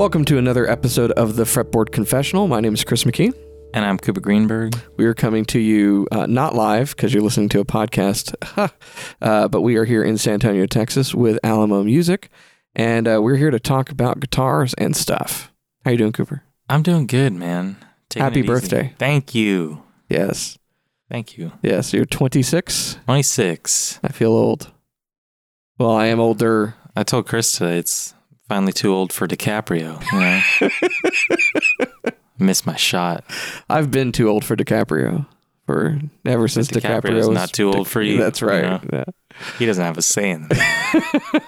Welcome 0.00 0.24
to 0.24 0.38
another 0.38 0.66
episode 0.66 1.12
of 1.12 1.36
the 1.36 1.42
Fretboard 1.42 1.92
Confessional. 1.92 2.48
My 2.48 2.60
name 2.60 2.72
is 2.72 2.84
Chris 2.84 3.04
McKee. 3.04 3.34
And 3.74 3.84
I'm 3.84 3.98
Cooper 3.98 4.22
Greenberg. 4.22 4.74
We 4.96 5.04
are 5.04 5.12
coming 5.12 5.44
to 5.44 5.58
you 5.58 6.08
uh, 6.10 6.24
not 6.24 6.54
live 6.54 6.96
because 6.96 7.12
you're 7.12 7.22
listening 7.22 7.50
to 7.50 7.60
a 7.60 7.66
podcast, 7.66 8.34
uh, 9.20 9.48
but 9.48 9.60
we 9.60 9.76
are 9.76 9.84
here 9.84 10.02
in 10.02 10.16
San 10.16 10.32
Antonio, 10.32 10.64
Texas 10.64 11.14
with 11.14 11.38
Alamo 11.44 11.82
Music, 11.82 12.30
and 12.74 13.06
uh, 13.06 13.20
we're 13.20 13.36
here 13.36 13.50
to 13.50 13.60
talk 13.60 13.90
about 13.90 14.20
guitars 14.20 14.72
and 14.78 14.96
stuff. 14.96 15.52
How 15.84 15.90
you 15.90 15.98
doing, 15.98 16.12
Cooper? 16.12 16.44
I'm 16.70 16.82
doing 16.82 17.06
good, 17.06 17.34
man. 17.34 17.76
Taking 18.08 18.24
Happy 18.24 18.40
it 18.40 18.44
easy. 18.44 18.48
birthday. 18.48 18.94
Thank 18.98 19.34
you. 19.34 19.82
Yes, 20.08 20.56
Thank 21.10 21.36
you. 21.36 21.52
yes. 21.60 21.92
You're 21.92 22.06
26. 22.06 23.00
26. 23.04 24.00
I 24.02 24.08
feel 24.08 24.32
old. 24.32 24.72
Well, 25.76 25.92
I 25.92 26.06
am 26.06 26.20
older. 26.20 26.74
I 26.96 27.02
told 27.02 27.26
Chris 27.26 27.52
today 27.52 27.76
it's 27.76 28.14
finally 28.50 28.72
too 28.72 28.92
old 28.92 29.12
for 29.12 29.28
DiCaprio. 29.28 30.02
You 30.12 30.70
know? 32.02 32.10
Missed 32.38 32.66
my 32.66 32.74
shot. 32.74 33.22
I've 33.68 33.92
been 33.92 34.10
too 34.10 34.28
old 34.28 34.44
for 34.44 34.56
DiCaprio 34.56 35.24
for 35.66 36.00
ever 36.24 36.48
since 36.48 36.66
DiCaprio 36.66 37.00
DiCaprio's 37.02 37.28
was 37.28 37.34
not 37.36 37.52
too 37.52 37.72
old 37.72 37.86
for 37.86 38.02
you, 38.02 38.18
That's 38.18 38.40
you 38.40 38.48
right. 38.48 38.62
know? 38.62 38.80
Yeah. 38.92 39.04
He 39.60 39.66
doesn't 39.66 39.84
have 39.84 39.96
a 39.96 40.02
say 40.02 40.30
in 40.30 40.48
that. 40.48 41.42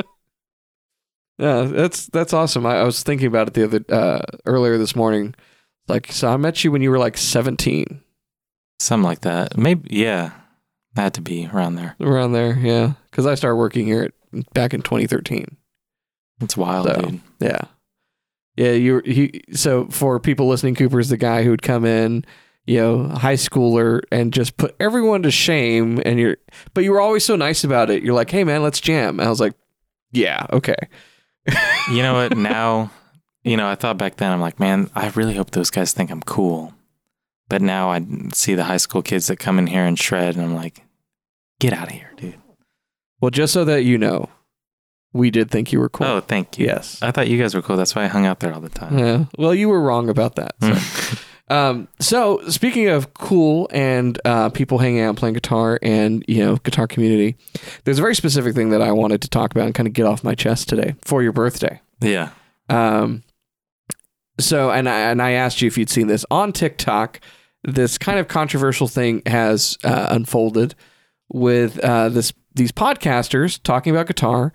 Yeah, 1.40 1.62
that's 1.70 2.06
that's 2.06 2.32
awesome. 2.32 2.66
I, 2.66 2.78
I 2.78 2.82
was 2.82 3.04
thinking 3.04 3.28
about 3.28 3.46
it 3.46 3.54
the 3.54 3.62
other 3.62 3.84
uh, 3.88 4.22
earlier 4.44 4.76
this 4.76 4.96
morning. 4.96 5.36
Like, 5.86 6.10
so 6.10 6.26
I 6.26 6.36
met 6.36 6.64
you 6.64 6.72
when 6.72 6.82
you 6.82 6.90
were 6.90 6.98
like 6.98 7.16
17, 7.16 8.02
Something 8.80 9.04
like 9.04 9.20
that. 9.20 9.56
Maybe, 9.56 9.88
yeah. 9.96 10.32
Had 10.96 11.14
to 11.14 11.20
be 11.20 11.48
around 11.52 11.76
there. 11.76 11.94
around 12.00 12.32
there. 12.32 12.58
Yeah, 12.58 12.94
because 13.08 13.24
I 13.24 13.36
started 13.36 13.54
working 13.54 13.86
here 13.86 14.02
at, 14.32 14.52
back 14.52 14.74
in 14.74 14.82
2013. 14.82 15.56
It's 16.40 16.56
wild, 16.56 16.86
So- 16.86 17.00
dude. 17.00 17.20
Yeah, 17.40 17.60
yeah. 18.56 18.72
You 18.72 19.00
he. 19.04 19.42
So 19.52 19.86
for 19.86 20.18
people 20.20 20.48
listening, 20.48 20.74
Cooper's 20.74 21.08
the 21.08 21.16
guy 21.16 21.42
who 21.42 21.50
would 21.50 21.62
come 21.62 21.84
in, 21.84 22.24
you 22.66 22.78
know, 22.78 23.08
high 23.08 23.34
schooler, 23.34 24.00
and 24.12 24.32
just 24.32 24.56
put 24.56 24.74
everyone 24.80 25.22
to 25.22 25.30
shame. 25.30 26.00
And 26.04 26.18
you're, 26.18 26.36
but 26.74 26.84
you 26.84 26.92
were 26.92 27.00
always 27.00 27.24
so 27.24 27.36
nice 27.36 27.64
about 27.64 27.90
it. 27.90 28.02
You're 28.02 28.14
like, 28.14 28.30
hey 28.30 28.44
man, 28.44 28.62
let's 28.62 28.80
jam. 28.80 29.18
And 29.20 29.26
I 29.26 29.30
was 29.30 29.40
like, 29.40 29.54
yeah, 30.12 30.46
okay. 30.52 30.76
You 31.90 32.02
know 32.02 32.14
what? 32.14 32.36
Now, 32.36 32.90
you 33.44 33.56
know, 33.56 33.68
I 33.68 33.74
thought 33.74 33.96
back 33.98 34.16
then, 34.16 34.30
I'm 34.32 34.40
like, 34.40 34.60
man, 34.60 34.90
I 34.94 35.08
really 35.10 35.34
hope 35.34 35.50
those 35.52 35.70
guys 35.70 35.92
think 35.92 36.10
I'm 36.10 36.22
cool. 36.22 36.74
But 37.48 37.62
now 37.62 37.90
I 37.90 38.04
see 38.34 38.54
the 38.54 38.64
high 38.64 38.76
school 38.76 39.00
kids 39.02 39.28
that 39.28 39.38
come 39.38 39.58
in 39.58 39.66
here 39.68 39.84
and 39.84 39.98
shred, 39.98 40.34
and 40.36 40.44
I'm 40.44 40.54
like, 40.54 40.82
get 41.60 41.72
out 41.72 41.86
of 41.88 41.94
here, 41.94 42.12
dude. 42.16 42.34
Well, 43.20 43.30
just 43.30 43.54
so 43.54 43.64
that 43.64 43.84
you 43.84 43.96
know, 43.96 44.28
we 45.12 45.30
did 45.30 45.50
think 45.50 45.72
you 45.72 45.80
were 45.80 45.88
cool. 45.88 46.06
Oh, 46.06 46.20
thank 46.20 46.58
you. 46.58 46.66
yes. 46.66 47.02
I 47.02 47.10
thought 47.10 47.28
you 47.28 47.38
guys 47.38 47.54
were 47.54 47.62
cool. 47.62 47.76
That's 47.76 47.94
why 47.94 48.04
I 48.04 48.06
hung 48.08 48.26
out 48.26 48.40
there 48.40 48.52
all 48.52 48.60
the 48.60 48.68
time. 48.68 48.98
Yeah. 48.98 49.24
Well, 49.38 49.54
you 49.54 49.68
were 49.68 49.80
wrong 49.80 50.08
about 50.08 50.36
that. 50.36 50.54
So. 50.60 51.16
Um, 51.50 51.88
so 51.98 52.42
speaking 52.48 52.88
of 52.88 53.14
cool 53.14 53.70
and 53.72 54.20
uh, 54.24 54.50
people 54.50 54.76
hanging 54.78 55.00
out 55.00 55.16
playing 55.16 55.32
guitar 55.34 55.78
and 55.82 56.22
you 56.28 56.44
know 56.44 56.56
guitar 56.56 56.86
community, 56.86 57.36
there's 57.84 57.98
a 57.98 58.02
very 58.02 58.14
specific 58.14 58.54
thing 58.54 58.68
that 58.70 58.82
I 58.82 58.92
wanted 58.92 59.22
to 59.22 59.28
talk 59.30 59.50
about 59.52 59.64
and 59.64 59.74
kind 59.74 59.86
of 59.86 59.94
get 59.94 60.04
off 60.04 60.22
my 60.22 60.34
chest 60.34 60.68
today 60.68 60.94
for 61.06 61.22
your 61.22 61.32
birthday. 61.32 61.80
yeah. 62.00 62.30
Um, 62.68 63.22
so 64.38 64.70
and 64.70 64.88
I 64.88 65.10
and 65.10 65.22
I 65.22 65.30
asked 65.30 65.62
you 65.62 65.66
if 65.68 65.78
you'd 65.78 65.88
seen 65.90 66.06
this 66.06 66.26
on 66.30 66.52
TikTok. 66.52 67.20
This 67.64 67.96
kind 67.96 68.18
of 68.18 68.28
controversial 68.28 68.86
thing 68.86 69.22
has 69.24 69.78
uh, 69.84 70.08
unfolded 70.10 70.74
with 71.32 71.78
uh, 71.80 72.10
this 72.10 72.32
these 72.54 72.72
podcasters 72.72 73.58
talking 73.62 73.94
about 73.94 74.06
guitar 74.06 74.52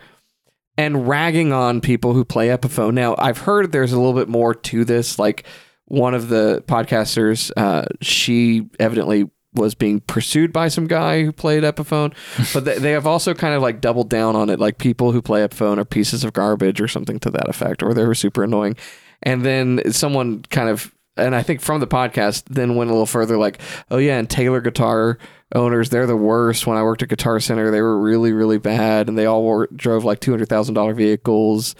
and 0.77 1.07
ragging 1.07 1.53
on 1.53 1.81
people 1.81 2.13
who 2.13 2.25
play 2.25 2.47
Epiphone. 2.47 2.93
Now 2.93 3.15
I've 3.17 3.39
heard 3.39 3.71
there's 3.71 3.93
a 3.93 3.99
little 3.99 4.13
bit 4.13 4.29
more 4.29 4.53
to 4.53 4.85
this. 4.85 5.19
Like 5.19 5.45
one 5.85 6.13
of 6.13 6.29
the 6.29 6.63
podcasters, 6.67 7.51
uh, 7.57 7.85
she 8.01 8.69
evidently 8.79 9.29
was 9.53 9.75
being 9.75 9.99
pursued 10.01 10.51
by 10.51 10.67
some 10.67 10.87
guy 10.87 11.23
who 11.23 11.31
played 11.31 11.63
Epiphone, 11.63 12.13
but 12.53 12.65
they, 12.65 12.79
they 12.79 12.91
have 12.91 13.05
also 13.05 13.33
kind 13.33 13.53
of 13.53 13.61
like 13.61 13.81
doubled 13.81 14.09
down 14.09 14.35
on 14.35 14.49
it. 14.49 14.59
Like 14.59 14.77
people 14.77 15.11
who 15.11 15.21
play 15.21 15.45
Epiphone 15.47 15.77
are 15.77 15.85
pieces 15.85 16.23
of 16.23 16.33
garbage 16.33 16.81
or 16.81 16.87
something 16.87 17.19
to 17.19 17.29
that 17.31 17.49
effect, 17.49 17.83
or 17.83 17.93
they 17.93 18.05
were 18.05 18.15
super 18.15 18.43
annoying. 18.43 18.75
And 19.21 19.45
then 19.45 19.91
someone 19.91 20.41
kind 20.49 20.69
of, 20.69 20.93
and 21.15 21.35
I 21.35 21.43
think 21.43 21.61
from 21.61 21.79
the 21.79 21.87
podcast, 21.87 22.45
then 22.49 22.75
went 22.75 22.89
a 22.89 22.93
little 22.93 23.05
further, 23.05 23.37
like, 23.37 23.61
oh 23.91 23.97
yeah, 23.97 24.17
and 24.17 24.29
Taylor 24.29 24.61
guitar 24.61 25.19
owners, 25.53 25.89
they're 25.89 26.07
the 26.07 26.17
worst. 26.17 26.67
When 26.67 26.77
I 26.77 26.83
worked 26.83 27.03
at 27.03 27.09
Guitar 27.09 27.39
Center, 27.39 27.71
they 27.71 27.81
were 27.81 27.99
really, 27.99 28.33
really 28.33 28.57
bad, 28.57 29.07
and 29.07 29.17
they 29.17 29.25
all 29.25 29.41
wore, 29.41 29.67
drove 29.75 30.03
like 30.03 30.19
two 30.19 30.31
hundred 30.31 30.49
thousand 30.49 30.75
dollar 30.75 30.93
vehicles. 30.93 31.75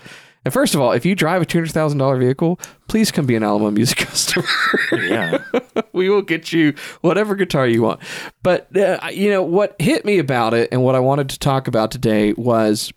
And 0.46 0.54
first 0.54 0.76
of 0.76 0.82
all, 0.82 0.92
if 0.92 1.06
you 1.06 1.16
drive 1.16 1.42
a 1.42 1.46
two 1.46 1.60
hundred 1.60 1.72
thousand 1.72 2.00
dollar 2.00 2.18
vehicle, 2.18 2.60
please 2.88 3.12
come 3.12 3.26
be 3.26 3.36
an 3.36 3.44
Alamo 3.44 3.72
Music 3.72 3.98
customer. 4.00 4.46
Yeah. 4.92 5.44
we 5.94 6.10
will 6.10 6.22
get 6.22 6.52
you 6.52 6.74
whatever 7.02 7.36
guitar 7.36 7.68
you 7.68 7.82
want. 7.82 8.02
But 8.42 8.76
uh, 8.76 9.00
you 9.12 9.30
know 9.30 9.44
what 9.44 9.76
hit 9.80 10.06
me 10.06 10.20
about 10.20 10.54
it, 10.54 10.70
and 10.72 10.84
what 10.84 10.96
I 10.96 11.00
wanted 11.00 11.30
to 11.30 11.40
talk 11.40 11.68
about 11.68 11.92
today 11.92 12.34
was 12.34 12.92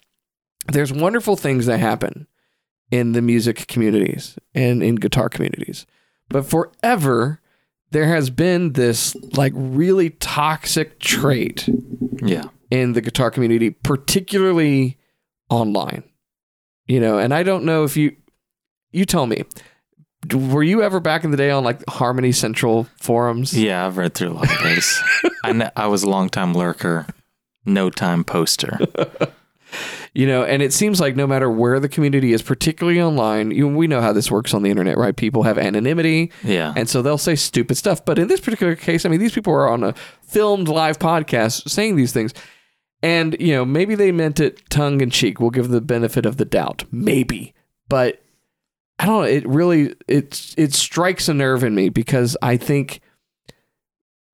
there's 0.69 0.93
wonderful 0.93 1.37
things 1.37 1.66
that 1.66 1.78
happen 1.78 2.26
in 2.91 3.12
the 3.12 3.22
music 3.22 3.66
communities 3.66 4.38
and 4.54 4.82
in 4.82 4.97
guitar 4.97 5.28
communities, 5.28 5.87
but 6.28 6.44
forever 6.44 7.41
there 7.91 8.07
has 8.07 8.31
been 8.31 8.73
this 8.73 9.15
like 9.37 9.53
really 9.57 10.11
toxic 10.11 10.99
trait 10.99 11.69
Yeah. 12.23 12.45
in 12.71 12.93
the 12.95 13.01
guitar 13.01 13.31
community, 13.31 13.71
particularly 13.71 14.99
online. 15.51 16.03
You 16.87 17.01
know, 17.01 17.19
and 17.19 17.33
I 17.35 17.43
don't 17.43 17.65
know 17.65 17.85
if 17.85 17.97
you 17.97 18.15
you 18.93 19.05
tell 19.05 19.27
me, 19.27 19.43
were 20.33 20.63
you 20.63 20.83
ever 20.83 21.01
back 21.01 21.25
in 21.25 21.31
the 21.31 21.37
day 21.37 21.51
on 21.51 21.65
like 21.65 21.83
Harmony 21.89 22.33
Central 22.33 22.85
forums? 23.01 23.53
Yeah. 23.57 23.87
I've 23.87 23.97
read 23.97 24.15
through 24.15 24.31
a 24.31 24.35
lot 24.35 24.51
of 24.51 24.63
those. 24.63 25.01
I, 25.45 25.53
kn- 25.53 25.71
I 25.77 25.87
was 25.87 26.03
a 26.03 26.09
long 26.11 26.29
time 26.29 26.55
lurker, 26.55 27.07
no 27.65 27.91
time 27.91 28.25
poster. 28.25 28.79
You 30.14 30.26
know, 30.26 30.44
and 30.44 30.62
it 30.62 30.72
seems 30.72 30.98
like 31.00 31.14
no 31.16 31.26
matter 31.26 31.50
where 31.50 31.78
the 31.78 31.88
community 31.88 32.32
is, 32.32 32.41
particularly 32.42 33.00
online, 33.03 33.50
you, 33.50 33.69
we 33.69 33.87
know 33.87 34.00
how 34.00 34.12
this 34.12 34.31
works 34.31 34.54
on 34.54 34.62
the 34.62 34.70
internet, 34.70 34.97
right? 34.97 35.14
People 35.14 35.42
have 35.42 35.59
anonymity, 35.59 36.32
Yeah. 36.42 36.72
and 36.76 36.88
so 36.88 37.03
they'll 37.03 37.19
say 37.19 37.34
stupid 37.37 37.76
stuff. 37.76 38.04
But 38.04 38.19
in 38.19 38.28
this 38.28 38.41
particular 38.41 38.75
case, 38.76 39.04
I 39.04 39.10
mean, 39.10 39.20
these 39.20 39.32
people 39.34 39.53
are 39.53 39.69
on 39.69 39.84
a 39.84 39.94
filmed 40.22 40.69
live 40.69 40.98
podcast 40.98 41.69
saying 41.69 41.97
these 41.97 42.12
things. 42.12 42.32
And, 43.03 43.37
you 43.38 43.53
know, 43.53 43.64
maybe 43.66 43.94
they 43.94 44.10
meant 44.10 44.41
it 44.41 44.69
tongue 44.70 45.00
in 45.03 45.10
cheek. 45.10 45.38
We'll 45.38 45.50
give 45.50 45.69
the 45.69 45.82
benefit 45.82 46.25
of 46.25 46.38
the 46.38 46.47
doubt. 46.47 46.84
Maybe. 46.91 47.54
But 47.88 48.22
I 48.98 49.04
don't 49.04 49.20
know. 49.20 49.28
It 49.28 49.47
really 49.47 49.94
it 50.08 50.54
it 50.56 50.72
strikes 50.72 51.28
a 51.28 51.34
nerve 51.34 51.62
in 51.62 51.75
me 51.75 51.91
because 51.91 52.38
I 52.41 52.56
think 52.56 53.00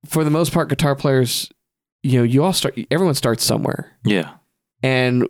for 0.06 0.22
the 0.22 0.30
most 0.30 0.52
part, 0.52 0.68
guitar 0.68 0.94
players, 0.94 1.50
you 2.04 2.18
know, 2.18 2.24
you 2.24 2.44
all 2.44 2.52
start 2.52 2.78
everyone 2.90 3.14
starts 3.16 3.44
somewhere. 3.44 3.98
yeah. 4.04 4.34
And 4.82 5.26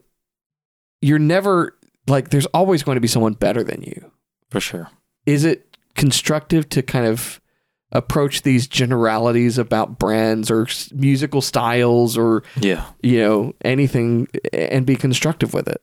you're 1.01 1.19
never 1.19 1.77
like 2.07 2.31
there's 2.31 2.47
always 2.47 2.83
going 2.83 2.97
to 2.97 3.01
be 3.01 3.09
someone 3.09 3.35
better 3.35 3.63
than 3.63 3.83
you 3.83 4.11
For 4.51 4.61
sure. 4.61 4.89
is 5.27 5.45
it 5.45 5.77
constructive 5.95 6.69
to 6.71 6.83
kind 6.83 7.07
of 7.07 7.41
approach 7.93 8.43
these 8.43 8.67
generalities 8.67 9.59
about 9.59 9.99
brands 9.99 10.51
or 10.51 10.67
musical 10.95 11.41
styles 11.43 12.17
or 12.17 12.43
Yeah. 12.61 12.87
you 13.03 13.19
know 13.21 13.53
anything 13.65 14.29
and 14.53 14.87
be 14.87 14.97
constructive 14.97 15.53
with 15.53 15.69
it 15.69 15.83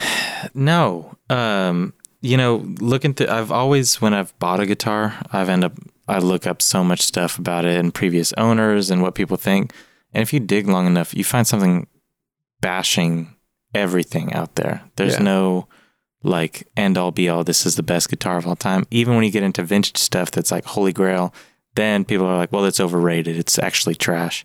No. 0.54 1.16
Um, 1.28 1.92
you 2.22 2.36
know, 2.36 2.56
looking 2.80 3.14
through 3.14 3.28
I've 3.28 3.50
always 3.52 4.00
when 4.00 4.12
I've 4.14 4.38
bought 4.38 4.60
a 4.60 4.66
guitar, 4.66 5.14
I've 5.32 5.48
end 5.48 5.64
up 5.64 5.72
I 6.08 6.18
look 6.18 6.46
up 6.46 6.60
so 6.60 6.82
much 6.84 7.02
stuff 7.02 7.38
about 7.38 7.64
it 7.64 7.78
and 7.78 7.94
previous 7.94 8.32
owners 8.34 8.90
and 8.90 9.00
what 9.02 9.14
people 9.14 9.36
think. 9.36 9.72
And 10.12 10.22
if 10.22 10.32
you 10.32 10.40
dig 10.40 10.66
long 10.68 10.86
enough, 10.86 11.14
you 11.14 11.24
find 11.24 11.46
something 11.46 11.86
bashing 12.60 13.34
everything 13.74 14.32
out 14.32 14.54
there. 14.56 14.82
There's 14.96 15.14
Yeah. 15.14 15.22
no 15.22 15.68
like 16.22 16.68
end 16.76 16.98
all 16.98 17.10
be 17.10 17.28
all 17.30 17.42
this 17.44 17.64
is 17.64 17.76
the 17.76 17.82
best 17.82 18.10
guitar 18.10 18.36
of 18.36 18.46
all 18.46 18.56
time. 18.56 18.86
Even 18.90 19.14
when 19.14 19.24
you 19.24 19.30
get 19.30 19.42
into 19.42 19.62
vintage 19.62 19.96
stuff 19.96 20.30
that's 20.30 20.50
like 20.50 20.64
holy 20.66 20.92
grail, 20.92 21.32
then 21.76 22.04
people 22.04 22.26
are 22.26 22.36
like, 22.36 22.52
well, 22.52 22.64
it's 22.66 22.80
overrated. 22.80 23.38
It's 23.38 23.58
actually 23.58 23.94
trash. 23.94 24.44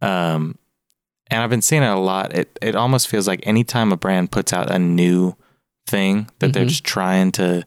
Um, 0.00 0.56
and 1.30 1.42
I've 1.42 1.50
been 1.50 1.60
seeing 1.62 1.82
it 1.82 1.86
a 1.86 1.96
lot. 1.98 2.34
It 2.34 2.58
it 2.62 2.74
almost 2.74 3.08
feels 3.08 3.26
like 3.28 3.40
anytime 3.46 3.92
a 3.92 3.96
brand 3.96 4.30
puts 4.30 4.52
out 4.52 4.70
a 4.70 4.78
new 4.78 5.34
thing 5.86 6.28
that 6.38 6.52
they're 6.52 6.64
Mhm. 6.64 6.68
just 6.68 6.84
trying 6.84 7.32
to 7.32 7.64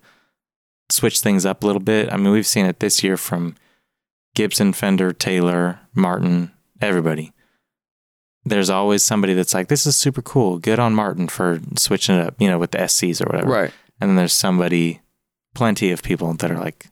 switch 0.90 1.20
things 1.20 1.46
up 1.46 1.64
a 1.64 1.68
little 1.68 1.82
bit. 1.82 2.12
I 2.12 2.18
mean, 2.18 2.32
we've 2.32 2.46
seen 2.48 2.66
it 2.66 2.80
this 2.80 3.04
year 3.04 3.18
from 3.18 3.56
Gibson, 4.36 4.74
Fender, 4.74 5.14
Taylor, 5.14 5.80
Martin, 5.94 6.52
everybody. 6.82 7.32
There's 8.46 8.70
always 8.70 9.04
somebody 9.04 9.34
that's 9.34 9.54
like, 9.54 9.68
"This 9.70 9.86
is 9.88 9.96
super 9.96 10.22
cool. 10.22 10.60
Good 10.60 10.80
on 10.80 10.94
Martin 10.94 11.28
for 11.28 11.60
switching 11.78 12.16
it 12.16 12.28
up," 12.28 12.36
you 12.40 12.48
know, 12.48 12.60
with 12.60 12.72
the 12.72 12.78
SCs 12.80 13.22
or 13.22 13.26
whatever. 13.26 13.50
right 13.52 13.72
And 14.00 14.10
then 14.10 14.16
there's 14.18 14.34
somebody, 14.34 15.02
plenty 15.56 15.92
of 15.92 16.04
people 16.04 16.34
that 16.34 16.52
are 16.52 16.60
like, 16.60 16.88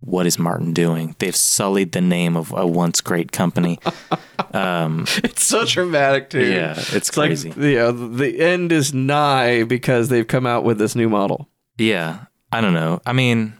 what 0.00 0.26
is 0.26 0.38
Martin 0.38 0.72
doing? 0.72 1.16
They've 1.18 1.34
sullied 1.34 1.92
the 1.92 2.00
name 2.02 2.36
of 2.36 2.52
a 2.56 2.66
once 2.66 3.00
great 3.00 3.32
company. 3.32 3.80
um, 4.52 5.06
It's 5.24 5.44
so 5.44 5.64
dramatic, 5.64 6.30
too. 6.30 6.44
yeah, 6.46 6.72
it's 6.72 6.92
It's 6.94 7.16
like, 7.16 7.28
crazy. 7.30 7.52
yeah, 7.56 7.90
the 7.90 8.38
end 8.40 8.72
is 8.72 8.94
nigh 8.94 9.64
because 9.64 10.08
they've 10.08 10.26
come 10.26 10.46
out 10.46 10.64
with 10.64 10.78
this 10.78 10.94
new 10.94 11.08
model. 11.08 11.48
Yeah, 11.78 12.26
I 12.52 12.60
don't 12.60 12.74
know. 12.74 13.00
I 13.04 13.12
mean, 13.12 13.54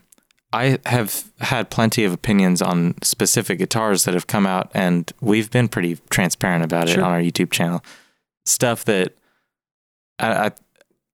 I 0.57 0.79
have 0.87 1.25
had 1.41 1.69
plenty 1.71 2.05
of 2.05 2.13
opinions 2.13 2.63
on 2.63 2.95
specific 3.03 3.59
guitars 3.59 4.05
that 4.05 4.15
have 4.15 4.27
come 4.27 4.47
out, 4.47 4.71
and 4.75 5.11
we've 5.21 5.51
been 5.51 5.69
pretty 5.69 5.99
transparent 6.11 6.65
about 6.65 6.89
it 6.89 6.99
on 6.99 7.13
our 7.13 7.21
YouTube 7.21 7.51
channel. 7.51 7.85
Stuff 8.45 8.85
that 8.87 9.15
I, 10.19 10.47
I 10.47 10.51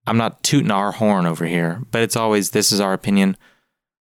I'm 0.06 0.16
not 0.16 0.42
tooting 0.42 0.70
our 0.70 0.92
horn 0.92 1.26
over 1.26 1.44
here, 1.46 1.82
but 1.90 2.02
it's 2.02 2.16
always 2.16 2.50
this 2.50 2.72
is 2.72 2.80
our 2.80 2.92
opinion. 2.92 3.36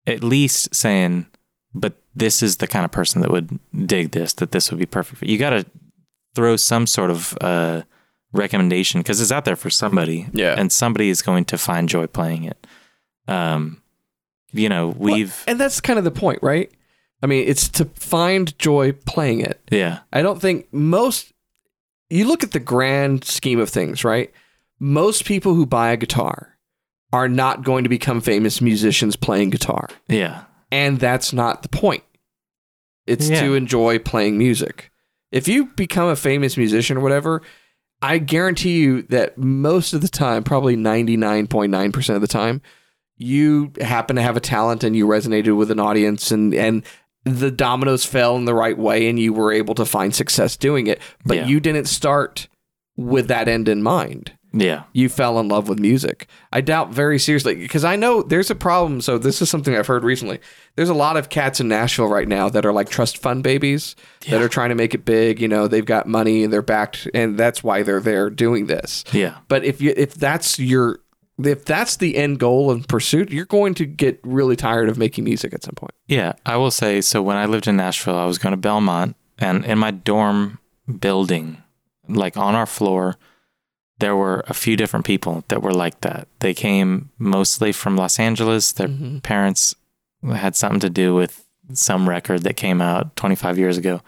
At 0.06 0.24
least 0.24 0.74
saying, 0.74 1.26
but 1.74 1.94
this 2.14 2.42
is 2.42 2.56
the 2.56 2.66
kind 2.66 2.84
of 2.84 2.90
person 2.90 3.20
that 3.22 3.30
would 3.30 3.58
dig 3.86 4.10
this. 4.12 4.32
That 4.34 4.50
this 4.52 4.70
would 4.70 4.80
be 4.80 4.86
perfect. 4.86 5.18
for 5.18 5.26
You 5.26 5.38
got 5.38 5.50
to 5.50 5.64
throw 6.34 6.56
some 6.56 6.86
sort 6.86 7.10
of 7.10 7.36
uh, 7.40 7.82
recommendation 8.32 9.00
because 9.00 9.20
it's 9.20 9.32
out 9.32 9.44
there 9.44 9.56
for 9.56 9.70
somebody 9.70 10.28
Yeah. 10.32 10.54
and 10.56 10.72
somebody 10.72 11.10
is 11.10 11.22
going 11.22 11.44
to 11.46 11.58
find 11.58 11.88
joy 11.88 12.06
playing 12.06 12.44
it. 12.44 12.66
Um, 13.28 13.79
you 14.52 14.69
know, 14.69 14.94
we've 14.97 15.43
and 15.47 15.61
that's 15.61 15.81
kind 15.81 15.99
of 15.99 16.05
the 16.05 16.11
point, 16.11 16.38
right? 16.43 16.70
I 17.23 17.26
mean, 17.26 17.47
it's 17.49 17.69
to 17.70 17.85
find 17.85 18.56
joy 18.58 18.93
playing 18.93 19.41
it. 19.41 19.61
yeah, 19.70 20.00
I 20.12 20.23
don't 20.23 20.41
think 20.41 20.73
most 20.73 21.32
you 22.08 22.26
look 22.26 22.43
at 22.43 22.52
the 22.52 22.61
grand 22.61 23.25
scheme 23.25 23.61
of 23.61 23.69
things, 23.69 24.05
right? 24.05 24.32
Most 24.79 25.25
people 25.26 25.55
who 25.55 25.67
buy 25.67 25.91
a 25.93 25.97
guitar 25.97 26.56
are 27.12 27.29
not 27.29 27.62
going 27.62 27.85
to 27.85 27.91
become 27.91 28.20
famous 28.20 28.61
musicians 28.61 29.17
playing 29.17 29.50
guitar. 29.50 29.88
yeah, 30.08 30.44
And 30.73 30.99
that's 30.99 31.32
not 31.32 31.62
the 31.62 31.69
point. 31.69 32.02
It's 33.06 33.29
Yeah. 33.29 33.41
to 33.43 33.55
enjoy 33.55 33.99
playing 33.99 34.38
music. 34.38 34.91
If 35.32 35.47
you 35.49 35.67
become 35.76 36.08
a 36.08 36.17
famous 36.17 36.56
musician 36.56 36.97
or 36.97 37.00
whatever, 37.00 37.43
I 38.02 38.19
guarantee 38.19 38.79
you 38.79 39.02
that 39.02 39.37
most 39.38 39.93
of 39.93 40.00
the 40.00 40.08
time, 40.08 40.43
probably 40.43 40.76
99.9% 40.76 42.14
of 42.14 42.20
the 42.20 42.26
time, 42.29 42.62
you 43.20 43.72
happen 43.81 44.17
to 44.17 44.22
have 44.22 44.37
a 44.37 44.40
talent 44.40 44.82
and 44.82 44.96
you 44.96 45.06
resonated 45.06 45.56
with 45.56 45.70
an 45.70 45.78
audience 45.78 46.31
and 46.31 46.55
and 46.55 46.82
the 47.25 47.50
dominoes 47.50 48.05
fell 48.06 48.37
in 48.37 48.46
the 48.46 48.55
right 48.55 48.78
way 48.78 49.06
and 49.08 49.19
you 49.20 49.32
were 49.32 49.52
able 49.52 49.75
to 49.75 49.84
find 49.84 50.14
success 50.14 50.56
doing 50.56 50.87
it, 50.87 51.00
but 51.25 51.37
Yeah. 51.37 51.46
you 51.46 51.61
didn't 51.61 51.84
start 51.87 52.49
with 52.96 53.28
that 53.28 53.46
end 53.46 53.69
in 53.69 53.82
mind 53.82 54.32
yeah, 54.52 54.82
you 54.93 55.08
fell 55.08 55.38
in 55.38 55.46
love 55.46 55.69
with 55.69 55.78
music. 55.78 56.26
I 56.52 56.61
doubt 56.61 56.90
very 56.93 57.20
seriously 57.20 57.55
because 57.55 57.84
I 57.84 57.94
know 57.94 58.20
there's 58.20 58.50
a 58.50 58.56
problem. 58.56 59.00
So 59.00 59.17
this 59.17 59.40
is 59.40 59.49
something 59.49 59.76
I've 59.76 59.87
heard 59.87 60.02
recently. 60.02 60.40
There's 60.75 60.88
a 60.88 60.94
lot 60.94 61.16
of 61.16 61.28
cats 61.28 61.61
in 61.61 61.69
Nashville 61.69 62.08
right 62.08 62.26
now 62.26 62.49
that 62.49 62.66
are 62.66 62.73
like 62.73 62.88
trust 62.88 63.19
fund 63.19 63.44
babies 63.44 63.94
that 64.28 64.43
are 64.43 64.49
trying 64.49 64.70
to 64.70 64.75
make 64.75 64.93
it 64.93 65.05
big. 65.05 65.40
You 65.40 65.46
know, 65.46 65.69
they've 65.69 65.84
got 65.84 66.08
money 66.08 66.43
and 66.43 66.52
they're 66.52 66.62
backed, 66.62 67.06
and 67.14 67.38
that's 67.38 67.62
why 67.62 67.84
they're 67.84 68.00
there 68.00 68.28
doing 68.28 68.66
this. 68.66 69.05
yeah, 69.12 69.37
But 69.46 69.62
if 69.62 69.81
you 69.81 69.94
if 69.96 70.14
that's 70.14 70.58
your 70.58 70.99
if 71.46 71.64
that's 71.64 71.96
the 71.96 72.16
end 72.16 72.38
goal 72.38 72.70
and 72.70 72.87
pursuit, 72.88 73.31
you're 73.31 73.44
going 73.46 73.75
to 73.75 73.87
get 73.87 74.20
really 74.22 74.56
tired 74.56 74.88
of 74.88 74.98
making 74.98 75.25
music 75.25 75.52
at 75.54 75.62
some 75.62 75.75
point. 75.75 75.92
yeah. 76.06 76.32
I 76.46 76.56
will 76.56 76.70
say 76.70 77.00
so. 77.00 77.22
When 77.22 77.37
I 77.37 77.46
lived 77.46 77.66
in 77.66 77.76
Nashville, 77.76 78.16
I 78.16 78.25
was 78.26 78.38
going 78.38 78.52
to 78.52 78.56
Belmont, 78.56 79.16
and 79.38 79.64
in 79.64 79.78
my 79.78 79.90
dorm 79.90 80.58
building, 80.98 81.62
like 82.08 82.37
on 82.37 82.54
our 82.54 82.66
floor, 82.66 83.16
there 83.98 84.16
were 84.16 84.42
a 84.48 84.54
few 84.54 84.76
different 84.76 85.04
people 85.04 85.44
that 85.48 85.62
were 85.62 85.72
like 85.75 86.00
that. 86.00 86.26
They 86.40 86.54
came 86.54 87.10
mostly 87.19 87.70
from 87.72 87.96
Los 87.96 88.19
Angeles. 88.19 88.72
Their 88.72 88.88
Mhm. 88.88 89.22
parents 89.22 89.75
had 90.25 90.56
something 90.56 90.81
to 90.81 90.90
do 90.90 91.14
with 91.14 91.44
some 91.72 92.08
record 92.08 92.42
that 92.42 92.56
came 92.56 92.81
out 92.81 93.14
25 93.16 93.58
years 93.58 93.76
ago. 93.78 94.00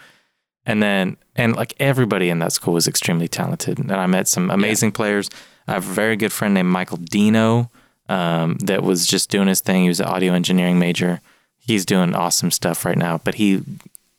And 0.65 0.83
then, 0.83 1.17
and 1.35 1.57
like 1.57 1.75
everybody 1.81 2.29
in 2.29 2.39
that 2.39 2.53
school 2.53 2.75
was 2.75 2.87
extremely 2.87 3.29
talented. 3.29 3.79
And 3.79 3.91
I 3.93 4.07
met 4.07 4.29
some 4.29 4.51
amazing 4.51 4.93
players. 4.93 5.29
I 5.67 5.73
have 5.73 5.89
a 5.89 5.93
very 5.93 6.17
good 6.17 6.33
friend 6.33 6.55
named 6.55 6.69
Michael 6.69 6.99
Dino 6.99 7.71
um, 8.09 8.59
that 8.59 8.83
was 8.83 9.07
just 9.07 9.31
doing 9.31 9.49
his 9.49 9.61
thing. 9.61 9.83
He 9.83 9.89
was 9.89 10.01
an 10.01 10.07
audio 10.07 10.35
engineering 10.35 10.79
major. 10.79 11.21
He's 11.59 11.85
doing 11.85 12.15
awesome 12.15 12.51
stuff 12.51 12.85
right 12.85 12.99
now, 12.99 13.19
but 13.25 13.37
he 13.37 13.63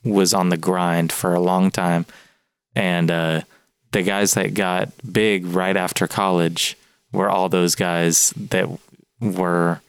was 0.03 0.33
on 0.33 0.49
the 0.49 0.57
grind 0.57 1.11
for 1.11 1.33
a 1.33 1.39
long 1.39 1.71
time. 1.71 2.05
And 2.75 3.09
uh, 3.11 3.41
the 3.91 4.01
guys 4.01 4.33
that 4.33 4.53
got 4.53 4.89
big 5.11 5.45
right 5.45 5.77
after 5.77 6.07
college 6.07 6.77
were 7.11 7.29
all 7.29 7.47
those 7.47 7.75
guys 7.75 8.33
that 8.35 8.67
were 9.21 9.81